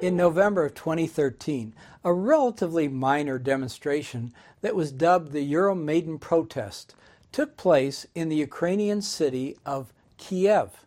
[0.00, 1.74] In November of 2013,
[2.04, 4.32] a relatively minor demonstration
[4.62, 6.94] that was dubbed the Euromaidan protest
[7.32, 10.86] took place in the Ukrainian city of Kiev.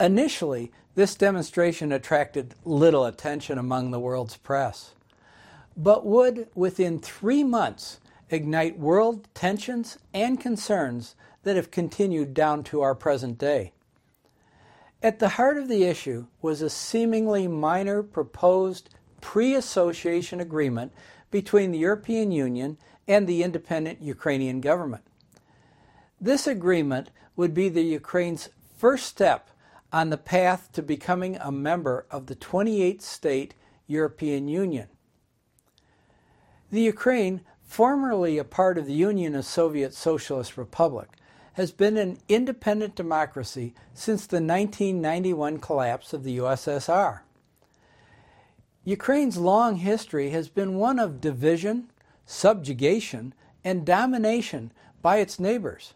[0.00, 4.94] Initially, this demonstration attracted little attention among the world's press,
[5.76, 12.80] but would within three months ignite world tensions and concerns that have continued down to
[12.80, 13.72] our present day.
[15.02, 18.90] At the heart of the issue was a seemingly minor proposed
[19.20, 20.92] pre association agreement
[21.30, 22.76] between the European Union
[23.08, 25.04] and the independent Ukrainian government.
[26.20, 29.48] This agreement would be the Ukraine's first step
[29.90, 33.54] on the path to becoming a member of the 28 state
[33.86, 34.88] European Union.
[36.70, 41.08] The Ukraine, formerly a part of the Union of Soviet Socialist Republic,
[41.60, 47.20] has been an independent democracy since the 1991 collapse of the USSR.
[48.82, 51.90] Ukraine's long history has been one of division,
[52.24, 55.92] subjugation, and domination by its neighbors.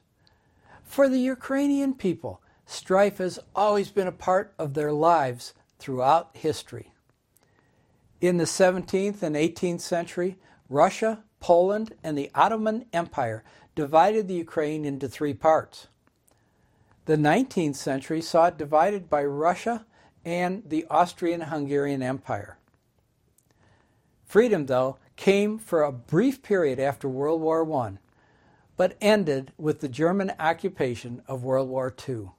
[0.85, 6.93] For the Ukrainian people, strife has always been a part of their lives throughout history.
[8.21, 10.37] In the 17th and 18th century,
[10.69, 15.89] Russia, Poland, and the Ottoman Empire divided the Ukraine into three parts.
[17.05, 19.85] The 19th century saw it divided by Russia
[20.25, 22.57] and the Austrian Hungarian Empire.
[24.25, 27.99] Freedom, though, came for a brief period after World War I,
[28.79, 32.31] but ended with the German occupation of World War II.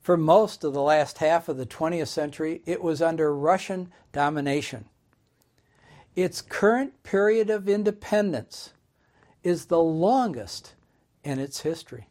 [0.00, 4.86] For most of the last half of the 20th century, it was under Russian domination.
[6.16, 8.72] Its current period of independence
[9.42, 10.74] is the longest
[11.22, 12.08] in its history.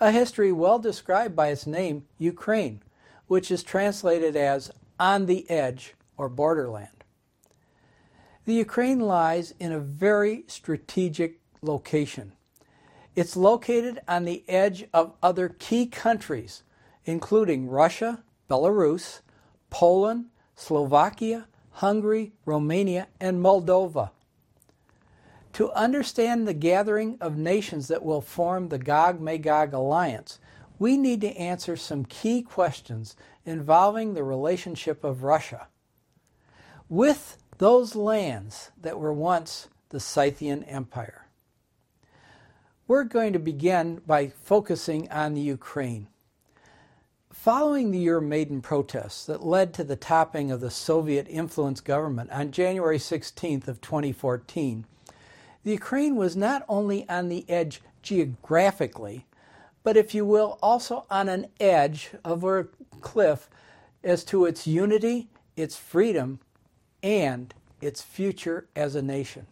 [0.00, 2.80] A history well described by its name, Ukraine,
[3.26, 7.04] which is translated as on the edge or borderland.
[8.44, 12.32] The Ukraine lies in a very strategic location.
[13.16, 16.62] It's located on the edge of other key countries,
[17.04, 19.20] including Russia, Belarus,
[19.70, 21.46] Poland, Slovakia,
[21.78, 24.10] Hungary, Romania, and Moldova.
[25.52, 30.40] To understand the gathering of nations that will form the Gog Magog alliance,
[30.80, 33.14] we need to answer some key questions
[33.46, 35.68] involving the relationship of Russia
[36.88, 41.26] with those lands that were once the Scythian Empire.
[42.88, 46.08] We're going to begin by focusing on the Ukraine.
[47.48, 52.50] Following the Euromaidan protests that led to the topping of the Soviet influenced government on
[52.50, 54.84] January 16th of 2014,
[55.64, 59.24] the Ukraine was not only on the edge geographically,
[59.82, 62.66] but if you will, also on an edge of a
[63.00, 63.48] cliff
[64.04, 66.40] as to its unity, its freedom,
[67.02, 69.46] and its future as a nation.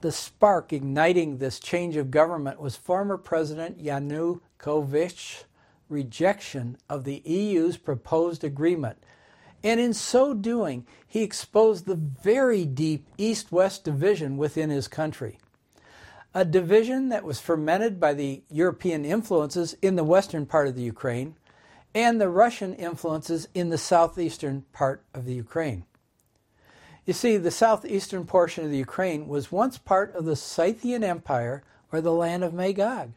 [0.00, 5.42] The spark igniting this change of government was former President Yanukovych's
[5.88, 8.98] rejection of the EU's proposed agreement
[9.62, 15.38] and in so doing, he exposed the very deep east west division within his country.
[16.34, 20.82] A division that was fermented by the European influences in the western part of the
[20.82, 21.34] Ukraine
[21.94, 25.84] and the Russian influences in the southeastern part of the Ukraine.
[27.06, 31.64] You see, the southeastern portion of the Ukraine was once part of the Scythian Empire
[31.90, 33.12] or the land of Magog.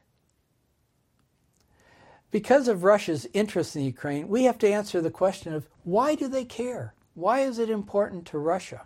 [2.31, 6.27] Because of Russia's interest in Ukraine, we have to answer the question of why do
[6.29, 6.93] they care?
[7.13, 8.83] Why is it important to Russia?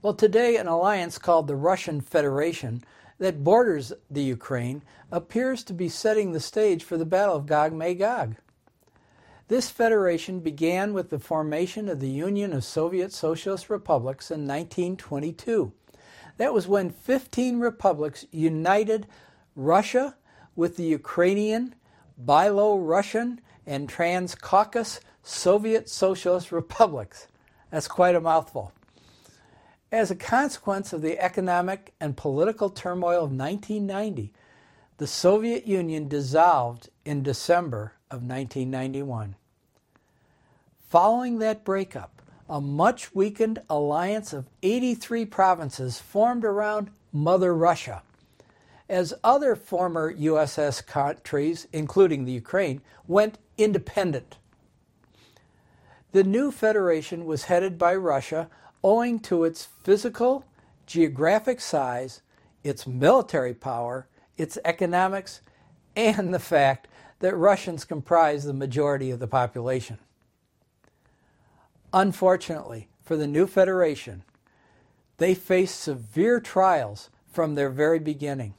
[0.00, 2.82] Well, today, an alliance called the Russian Federation
[3.18, 7.72] that borders the Ukraine appears to be setting the stage for the Battle of Gog
[7.72, 8.36] Magog.
[9.48, 15.72] This federation began with the formation of the Union of Soviet Socialist Republics in 1922.
[16.36, 19.06] That was when 15 republics united
[19.56, 20.14] Russia,
[20.58, 21.72] with the Ukrainian,
[22.22, 27.28] Belorussian, and Transcaucasus Soviet Socialist Republics.
[27.70, 28.72] That's quite a mouthful.
[29.92, 34.32] As a consequence of the economic and political turmoil of 1990,
[34.96, 39.36] the Soviet Union dissolved in December of 1991.
[40.88, 48.02] Following that breakup, a much weakened alliance of 83 provinces formed around Mother Russia
[48.88, 54.38] as other former USS countries, including the Ukraine, went independent.
[56.12, 58.48] The new federation was headed by Russia
[58.82, 60.44] owing to its physical,
[60.86, 62.22] geographic size,
[62.64, 65.42] its military power, its economics,
[65.94, 66.88] and the fact
[67.20, 69.98] that Russians comprise the majority of the population.
[71.92, 74.22] Unfortunately for the new federation,
[75.18, 78.54] they faced severe trials from their very beginning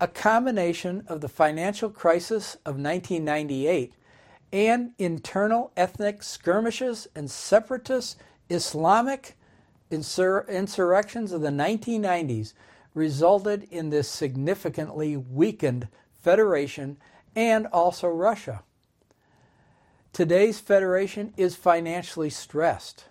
[0.00, 3.94] a combination of the financial crisis of 1998
[4.52, 8.16] and internal ethnic skirmishes and separatist
[8.50, 9.36] Islamic
[9.90, 12.52] insur- insurrections of the 1990s
[12.94, 15.88] resulted in this significantly weakened
[16.22, 16.96] federation
[17.34, 18.62] and also Russia.
[20.12, 23.06] Today's federation is financially stressed.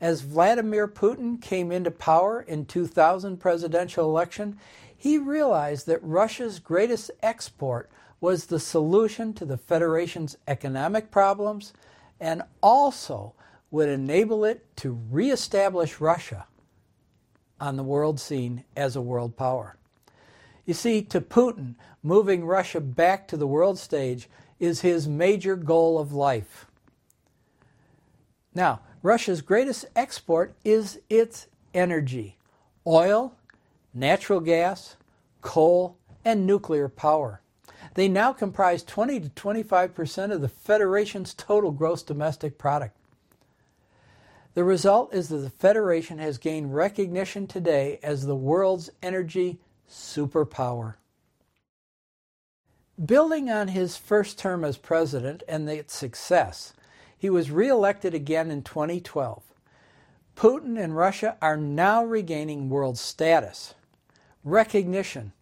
[0.00, 4.58] As Vladimir Putin came into power in 2000 presidential election,
[5.02, 7.90] he realized that Russia's greatest export
[8.20, 11.72] was the solution to the Federation's economic problems
[12.20, 13.34] and also
[13.72, 16.46] would enable it to reestablish Russia
[17.60, 19.76] on the world scene as a world power.
[20.66, 21.74] You see, to Putin,
[22.04, 24.28] moving Russia back to the world stage
[24.60, 26.66] is his major goal of life.
[28.54, 32.38] Now, Russia's greatest export is its energy
[32.86, 33.34] oil,
[33.94, 34.96] natural gas,
[35.40, 37.40] coal, and nuclear power.
[37.94, 42.96] They now comprise 20 to 25 percent of the Federation's total gross domestic product.
[44.54, 49.58] The result is that the Federation has gained recognition today as the world's energy
[49.90, 50.94] superpower.
[53.02, 56.74] Building on his first term as president and its success,
[57.16, 59.42] he was reelected again in 2012.
[60.36, 63.74] Putin and Russia are now regaining world status,
[64.44, 65.32] recognition,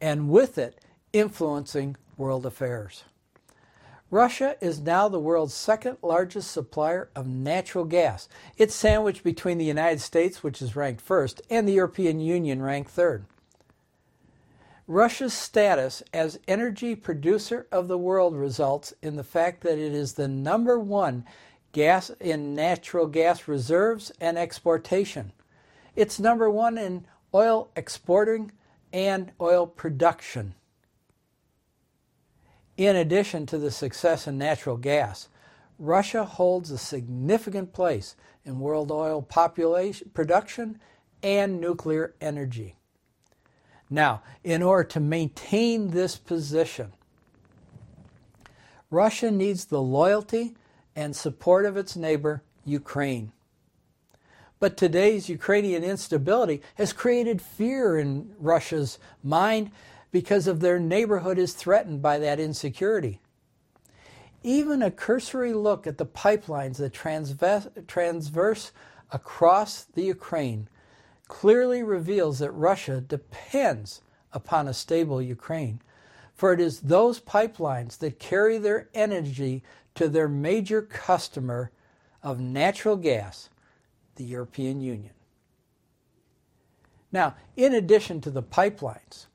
[0.00, 0.80] and with it,
[1.12, 3.04] influencing world affairs.
[4.10, 8.28] Russia is now the world's second largest supplier of natural gas.
[8.56, 12.90] It's sandwiched between the United States, which is ranked first, and the European Union, ranked
[12.90, 13.24] third.
[14.88, 20.14] Russia's status as energy producer of the world results in the fact that it is
[20.14, 21.24] the number one
[21.70, 25.30] gas in natural gas reserves and exportation.
[25.94, 27.04] It's number one in
[27.34, 28.52] oil exporting
[28.92, 30.54] and oil production.
[32.76, 35.28] In addition to the success in natural gas,
[35.78, 40.78] Russia holds a significant place in world oil population production
[41.22, 42.76] and nuclear energy.
[43.90, 46.92] Now, in order to maintain this position,
[48.90, 50.54] Russia needs the loyalty
[50.96, 53.32] and support of its neighbor, Ukraine.
[54.60, 59.70] But today's Ukrainian instability has created fear in Russia's mind
[60.12, 63.20] because of their neighborhood is threatened by that insecurity.
[64.42, 66.92] Even a cursory look at the pipelines that
[67.86, 68.72] transverse
[69.10, 70.68] across the Ukraine
[71.26, 74.02] clearly reveals that Russia depends
[74.32, 75.80] upon a stable Ukraine,
[76.34, 79.62] for it is those pipelines that carry their energy
[79.94, 81.70] to their major customer
[82.22, 83.48] of natural gas,
[84.16, 85.12] the European Union.
[87.12, 89.26] Now, in addition to the pipelines,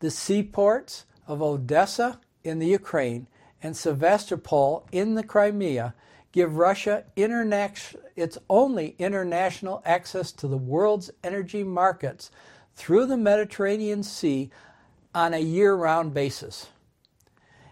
[0.00, 3.26] the seaports of Odessa in the Ukraine
[3.62, 5.94] and Sevastopol in the Crimea
[6.32, 12.30] give Russia its only international access to the world's energy markets
[12.74, 14.50] through the Mediterranean Sea
[15.14, 16.68] on a year round basis.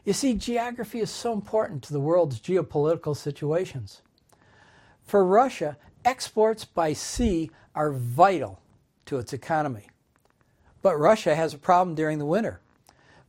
[0.05, 4.03] You see, geography is so important to the world's geopolitical situations.
[5.03, 8.61] For Russia, exports by sea are vital
[9.07, 9.89] to its economy.
[10.83, 12.61] But Russia has a problem during the winter.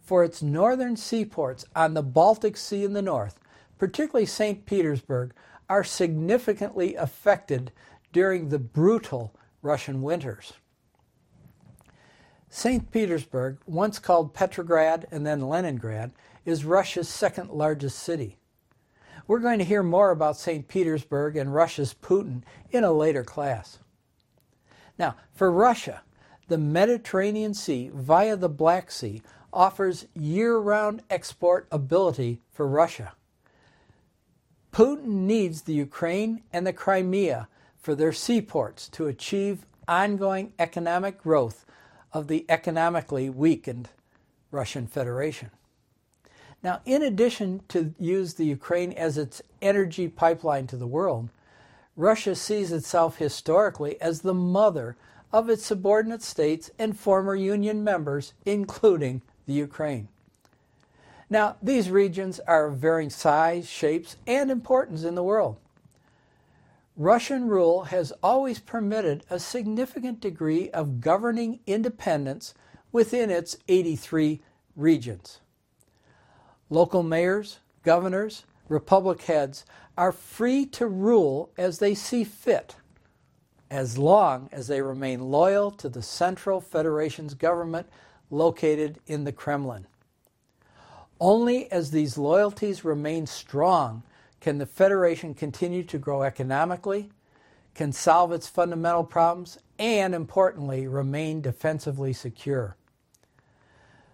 [0.02, 3.40] For its northern seaports on the Baltic Sea in the north,
[3.78, 4.66] particularly St.
[4.66, 5.34] Petersburg,
[5.68, 7.72] are significantly affected
[8.14, 10.54] during the brutal Russian winters.
[12.50, 12.92] St.
[12.92, 16.12] Petersburg, once called Petrograd and then Leningrad,
[16.46, 18.38] is Russia's second largest city.
[19.28, 20.68] We're going to hear more about St.
[20.68, 23.80] Petersburg and Russia's Putin in a later class.
[24.98, 26.04] Now, for Russia,
[26.48, 33.14] the Mediterranean Sea via the Black Sea offers year round export ability for Russia.
[34.72, 37.48] Putin needs the Ukraine and the Crimea
[37.78, 41.66] for their seaports to achieve ongoing economic growth
[42.12, 43.90] of the economically weakened
[44.52, 45.52] Russian Federation.
[46.66, 51.30] Now, in addition to use the Ukraine as its energy pipeline to the world,
[51.96, 54.98] Russia sees itself historically as the mother
[55.32, 60.08] of its subordinate states and former Union members, including the Ukraine.
[61.30, 65.58] Now, these regions are of varying size, shapes, and importance in the world.
[66.98, 72.56] Russian rule has always permitted a significant degree of governing independence
[72.92, 74.42] within its 83
[74.76, 75.42] regions.
[76.70, 79.66] Local mayors, governors, republic heads
[79.98, 82.76] are free to rule as they see fit,
[83.70, 87.88] as long as they remain loyal to the Central Federation's government
[88.30, 89.88] located in the Kremlin.
[91.20, 94.04] Only as these loyalties remain strong
[94.42, 97.10] can the Federation continue to grow economically,
[97.74, 102.76] can solve its fundamental problems, and importantly, remain defensively secure.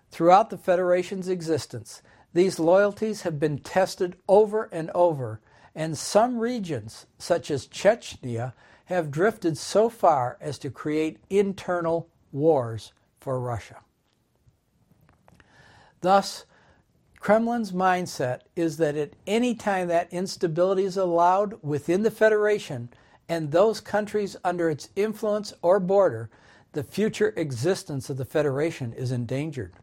[0.10, 2.02] Throughout the Federation's existence,
[2.34, 5.42] these loyalties have been tested over and over,
[5.76, 8.54] and some regions, such as Chechnya,
[8.86, 13.78] have drifted so far as to create internal wars for Russia.
[16.02, 16.46] Thus,
[17.20, 22.90] Kremlin's mindset is that at any time that instability is allowed within the Federation
[23.30, 26.30] and those countries under its influence or border,
[26.74, 29.74] the future existence of the Federation is endangered.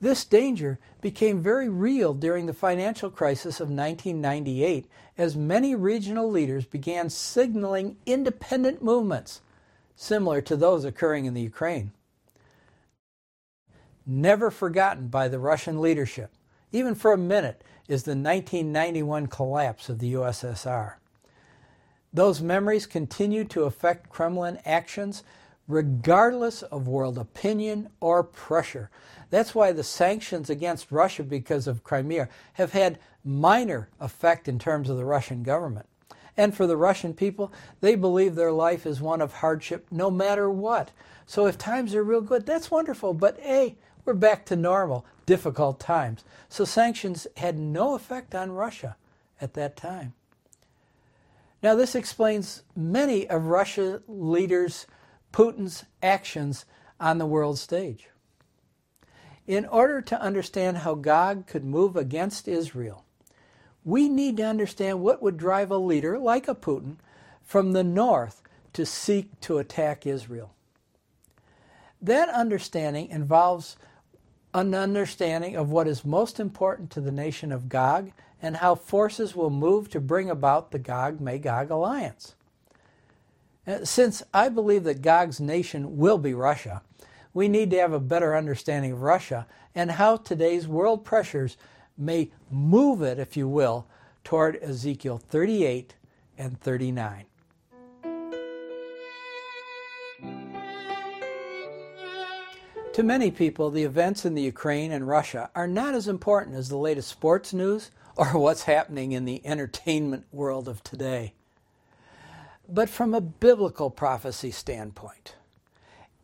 [0.00, 4.86] This danger became very real during the financial crisis of 1998
[5.16, 9.40] as many regional leaders began signaling independent movements
[9.94, 11.92] similar to those occurring in the Ukraine.
[14.06, 16.30] Never forgotten by the Russian leadership,
[16.70, 20.94] even for a minute, is the 1991 collapse of the USSR.
[22.12, 25.24] Those memories continue to affect Kremlin actions
[25.68, 28.90] regardless of world opinion or pressure.
[29.30, 34.88] That's why the sanctions against Russia because of Crimea have had minor effect in terms
[34.88, 35.86] of the Russian government.
[36.36, 40.50] And for the Russian people, they believe their life is one of hardship no matter
[40.50, 40.90] what.
[41.26, 43.14] So if times are real good, that's wonderful.
[43.14, 46.24] But hey, we're back to normal, difficult times.
[46.48, 48.96] So sanctions had no effect on Russia
[49.40, 50.14] at that time.
[51.62, 54.86] Now, this explains many of Russia leaders'
[55.32, 56.64] Putin's actions
[57.00, 58.08] on the world stage.
[59.46, 63.04] In order to understand how Gog could move against Israel,
[63.84, 66.96] we need to understand what would drive a leader like a Putin
[67.44, 68.42] from the north
[68.72, 70.52] to seek to attack Israel.
[72.02, 73.76] That understanding involves
[74.52, 78.10] an understanding of what is most important to the nation of Gog
[78.42, 82.34] and how forces will move to bring about the Gog Magog alliance.
[83.66, 86.82] Uh, since I believe that Gog's nation will be Russia,
[87.36, 91.58] we need to have a better understanding of Russia and how today's world pressures
[91.98, 93.86] may move it, if you will,
[94.24, 95.96] toward Ezekiel 38
[96.38, 97.26] and 39.
[102.94, 106.70] To many people, the events in the Ukraine and Russia are not as important as
[106.70, 111.34] the latest sports news or what's happening in the entertainment world of today.
[112.66, 115.34] But from a biblical prophecy standpoint,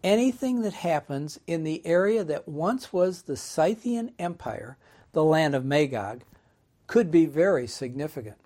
[0.03, 4.77] anything that happens in the area that once was the Scythian Empire,
[5.13, 6.23] the land of Magog,
[6.87, 8.37] could be very significant.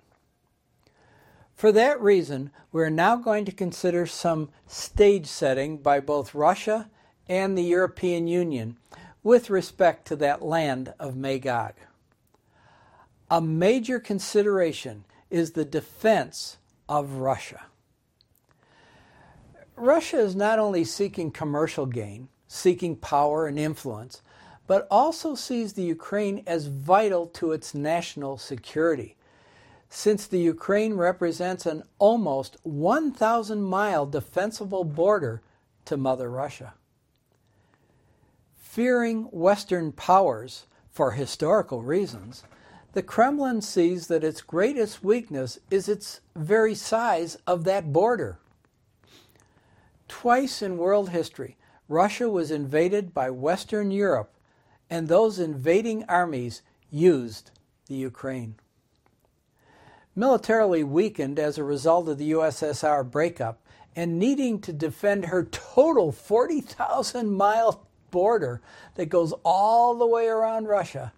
[1.55, 6.91] For that reason, we're now going to consider some stage setting by both Russia
[7.29, 8.77] and the European Union
[9.23, 11.73] with respect to that land of Magog.
[13.31, 17.65] A major consideration is the defense of Russia.
[19.77, 24.23] Russia is not only seeking commercial gain, seeking power and influence,
[24.67, 29.17] but also sees the Ukraine as vital to its national security,
[29.89, 35.43] since the Ukraine represents an almost 1,000 mile defensible border
[35.85, 36.75] to Mother Russia.
[38.57, 42.45] Fearing Western powers for historical reasons,
[42.93, 48.39] the Kremlin sees that its greatest weakness is its very size of that border.
[50.09, 51.57] Twice in world history,
[51.89, 54.33] Russia was invaded by Western Europe,
[54.91, 57.51] and those invading armies used
[57.87, 58.57] the Ukraine.
[60.15, 63.61] Militarily weakened as a result of the USSR breakup
[63.95, 68.61] and needing to defend her total 40,000 mile border
[68.95, 71.13] that goes all the way around Russia,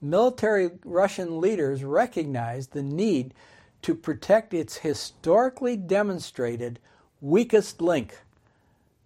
[0.00, 3.34] military Russian leaders recognized the need
[3.82, 6.78] to protect its historically demonstrated
[7.20, 8.18] weakest link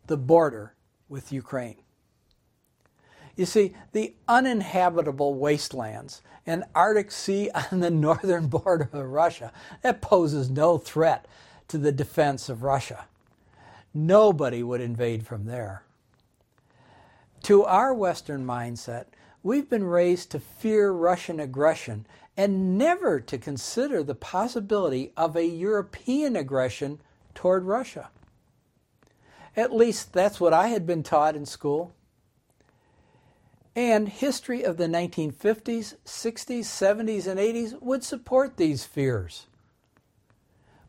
[0.07, 0.75] the border
[1.09, 1.77] with Ukraine.
[3.37, 9.53] You see, the uninhabitable wastelands and Arctic Sea on the northern border of Russia,
[9.83, 11.27] that poses no threat
[11.69, 13.07] to the defense of Russia.
[13.93, 15.83] Nobody would invade from there.
[17.45, 19.07] To our Western mindset,
[19.43, 25.45] we've been raised to fear Russian aggression and never to consider the possibility of a
[25.45, 27.01] European aggression
[27.35, 28.11] toward Russia.
[29.57, 31.95] At least that's what I had been taught in school.
[33.77, 39.47] And history of the 1950s, 60s, 70s, and 80s would support these fears.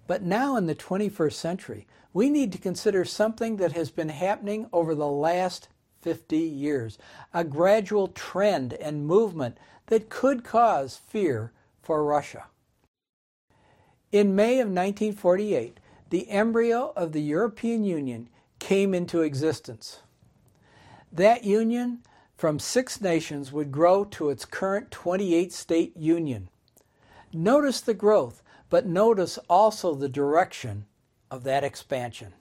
[0.07, 4.67] But now in the 21st century, we need to consider something that has been happening
[4.71, 5.67] over the last
[6.01, 6.99] 50 years
[7.33, 9.57] a gradual trend and movement
[9.87, 11.51] that could cause fear
[11.81, 12.45] for Russia.
[14.11, 15.79] In May of 1948,
[16.11, 18.29] the embryo of the European Union
[18.65, 19.99] came into existence.
[21.11, 21.99] That union
[22.35, 26.49] from six nations would grow to its current 28 state union.
[27.31, 28.41] Notice the growth,
[28.71, 30.87] but notice also the direction
[31.29, 32.33] of that expansion.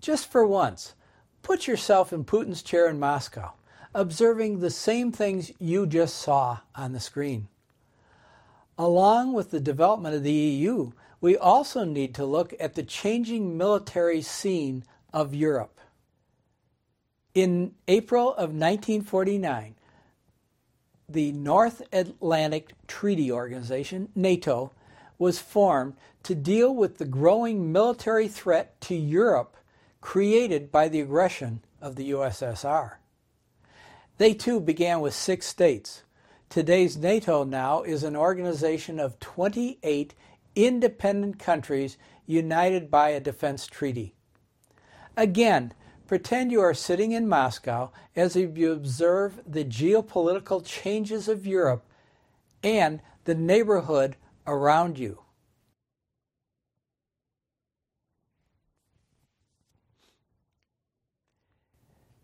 [0.00, 0.94] Just for once,
[1.42, 3.54] put yourself in Putin's chair in Moscow,
[3.92, 7.48] observing the same things you just saw on the screen.
[8.78, 13.56] Along with the development of the EU, we also need to look at the changing
[13.56, 15.78] military scene of Europe.
[17.34, 19.74] In April of 1949,
[21.08, 24.72] the North Atlantic Treaty Organization, NATO,
[25.18, 29.56] was formed to deal with the growing military threat to Europe
[30.00, 32.94] created by the aggression of the USSR.
[34.18, 36.02] They too began with six states
[36.48, 40.14] Today's NATO now is an organization of 28
[40.54, 41.96] independent countries
[42.26, 44.14] united by a defense treaty.
[45.16, 45.72] Again,
[46.06, 51.84] pretend you are sitting in Moscow as you observe the geopolitical changes of Europe
[52.62, 55.20] and the neighborhood around you.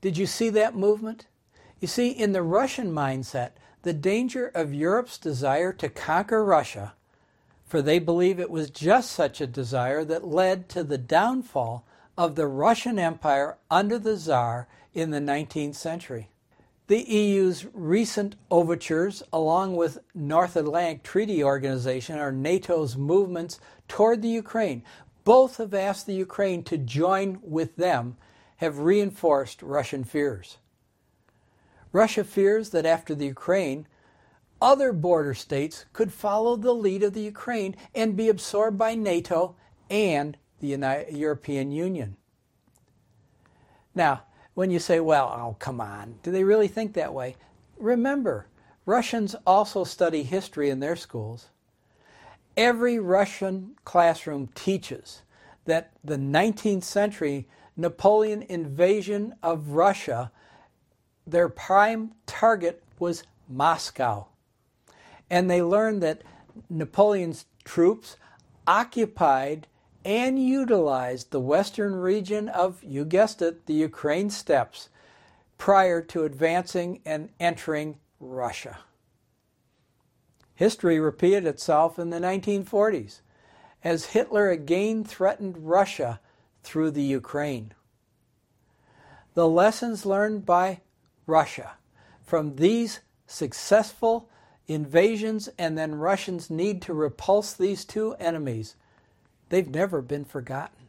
[0.01, 1.27] Did you see that movement?
[1.81, 3.53] You see, in the Russian mindset,
[3.83, 6.95] the danger of Europe's desire to conquer Russia,
[7.67, 11.85] for they believe it was just such a desire that led to the downfall
[12.17, 16.31] of the Russian Empire under the Tsar in the 19th century.
[16.87, 23.59] The EU's recent overtures, along with North Atlantic Treaty Organization or NATO's movements
[23.89, 24.85] toward the Ukraine,
[25.25, 28.17] both have asked the Ukraine to join with them,
[28.59, 30.59] have reinforced Russian fears.
[31.91, 33.89] Russia fears that after the Ukraine,
[34.61, 39.57] other border states could follow the lead of the Ukraine and be absorbed by NATO
[39.91, 42.17] and the United, European Union.
[43.95, 44.23] Now,
[44.55, 47.37] when you say, well, oh, come on, do they really think that way?
[47.79, 48.47] Remember,
[48.87, 51.49] Russians also study history in their schools.
[52.57, 55.23] Every Russian classroom teaches
[55.67, 57.47] that the 19th century
[57.77, 60.33] Napoleon invasion of Russia,
[61.27, 64.27] their prime target was Moscow.
[65.31, 66.23] And they learned that
[66.69, 68.17] Napoleon's troops
[68.67, 69.67] occupied
[70.05, 74.89] and utilized the western region of, you guessed it, the Ukraine steppes
[75.59, 78.79] prior to advancing and entering Russia.
[80.55, 83.21] History repeated itself in the 1940s
[83.85, 86.21] as Hitler again threatened Russia
[86.63, 87.75] through the Ukraine.
[89.35, 90.81] The lessons learned by
[91.27, 91.73] Russia
[92.25, 94.31] from these successful
[94.69, 98.77] invasions and then Russians' need to repulse these two enemies
[99.49, 100.89] They've never been forgotten.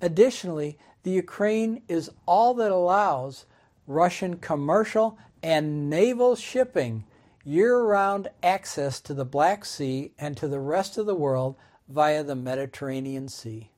[0.00, 3.46] Additionally, the Ukraine is all that allows
[3.86, 7.04] Russian commercial and naval shipping
[7.44, 11.56] year round access to the Black Sea and to the rest of the world
[11.88, 13.70] via the Mediterranean Sea.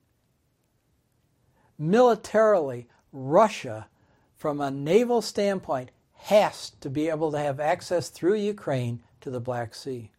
[1.79, 3.89] Militarily, Russia,
[4.37, 5.91] from a naval standpoint,
[6.25, 10.11] has to be able to have access through Ukraine to the Black Sea.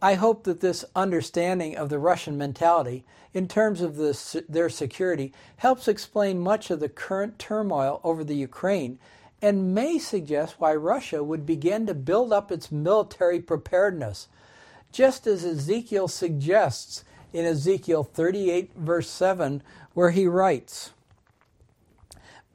[0.00, 5.34] I hope that this understanding of the Russian mentality in terms of the, their security
[5.58, 8.98] helps explain much of the current turmoil over the Ukraine
[9.42, 14.28] and may suggest why Russia would begin to build up its military preparedness,
[14.90, 20.92] just as Ezekiel suggests in Ezekiel 38, verse 7, where he writes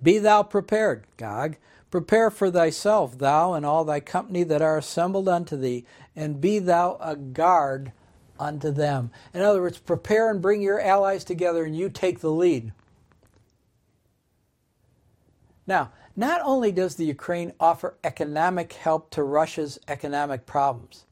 [0.01, 1.57] Be thou prepared, Gog
[1.93, 5.85] Prepare for thyself, thou and all thy company that are assembled unto thee,
[6.15, 7.91] and be thou a guard
[8.39, 9.11] unto them.
[9.31, 12.71] In other words, prepare and bring your allies together, and you take the lead.
[15.67, 21.05] Now, not only does the Ukraine offer economic help to Russia's economic problems,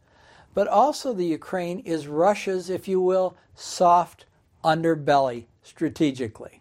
[0.55, 4.25] but also the Ukraine is Russia's, if you will, soft
[4.63, 6.61] underbelly strategically.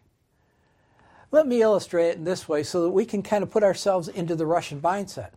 [1.33, 4.09] Let me illustrate it in this way so that we can kind of put ourselves
[4.09, 5.31] into the Russian mindset.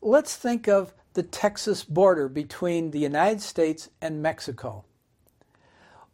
[0.00, 4.84] Let's think of the Texas border between the United States and Mexico.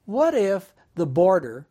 [0.06, 1.66] What if the border,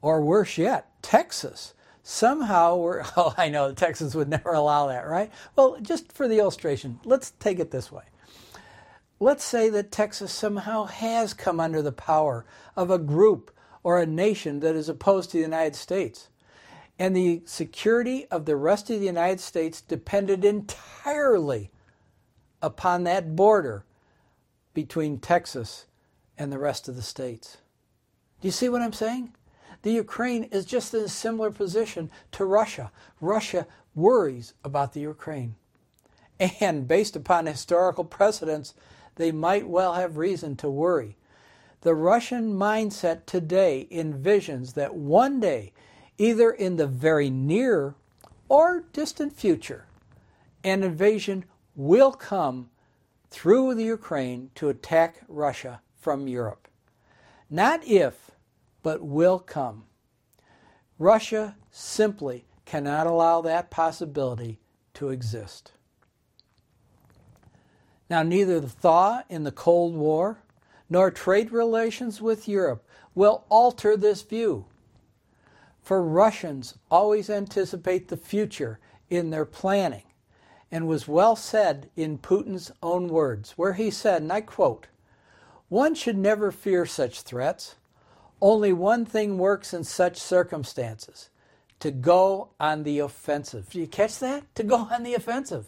[0.00, 5.32] or worse yet, Texas, somehow were, oh, I know Texas would never allow that, right?
[5.56, 8.04] Well, just for the illustration, let's take it this way.
[9.18, 13.50] Let's say that Texas somehow has come under the power of a group
[13.82, 16.28] or a nation that is opposed to the United States.
[16.98, 21.70] And the security of the rest of the United States depended entirely
[22.60, 23.84] upon that border
[24.74, 25.86] between Texas
[26.36, 27.58] and the rest of the states.
[28.40, 29.32] Do you see what I'm saying?
[29.82, 32.92] The Ukraine is just in a similar position to Russia.
[33.20, 35.54] Russia worries about the Ukraine.
[36.38, 38.74] And based upon historical precedents,
[39.16, 41.16] they might well have reason to worry.
[41.82, 45.72] The Russian mindset today envisions that one day,
[46.18, 47.94] either in the very near
[48.50, 49.86] or distant future,
[50.62, 52.68] an invasion will come
[53.30, 56.68] through the Ukraine to attack Russia from Europe.
[57.48, 58.30] Not if,
[58.82, 59.84] but will come.
[60.98, 64.60] Russia simply cannot allow that possibility
[64.94, 65.72] to exist.
[68.10, 70.42] Now, neither the thaw in the Cold War
[70.90, 72.84] nor trade relations with Europe
[73.14, 74.66] will alter this view.
[75.82, 78.78] For Russians always anticipate the future
[79.08, 80.04] in their planning,
[80.70, 84.88] and was well said in Putin's own words, where he said, and I quote,
[85.68, 87.76] One should never fear such threats.
[88.42, 91.30] Only one thing works in such circumstances
[91.80, 93.70] to go on the offensive.
[93.70, 94.54] Do you catch that?
[94.54, 95.66] To go on the offensive.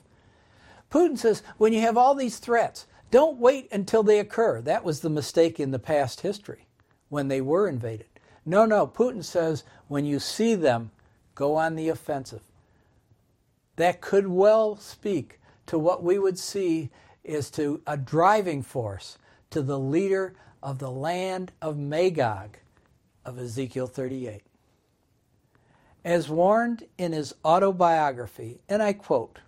[0.90, 4.62] Putin says, when you have all these threats, don't wait until they occur.
[4.62, 6.66] That was the mistake in the past history
[7.10, 8.06] when they were invaded.
[8.44, 10.90] No, no, Putin says, when you see them,
[11.34, 12.40] go on the offensive.
[13.76, 16.90] That could well speak to what we would see
[17.22, 19.18] is to a driving force
[19.50, 22.56] to the leader of the land of Magog
[23.26, 24.40] of Ezekiel 38.
[26.02, 29.40] As warned in his autobiography, and I quote,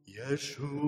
[0.08, 0.81] Yeshua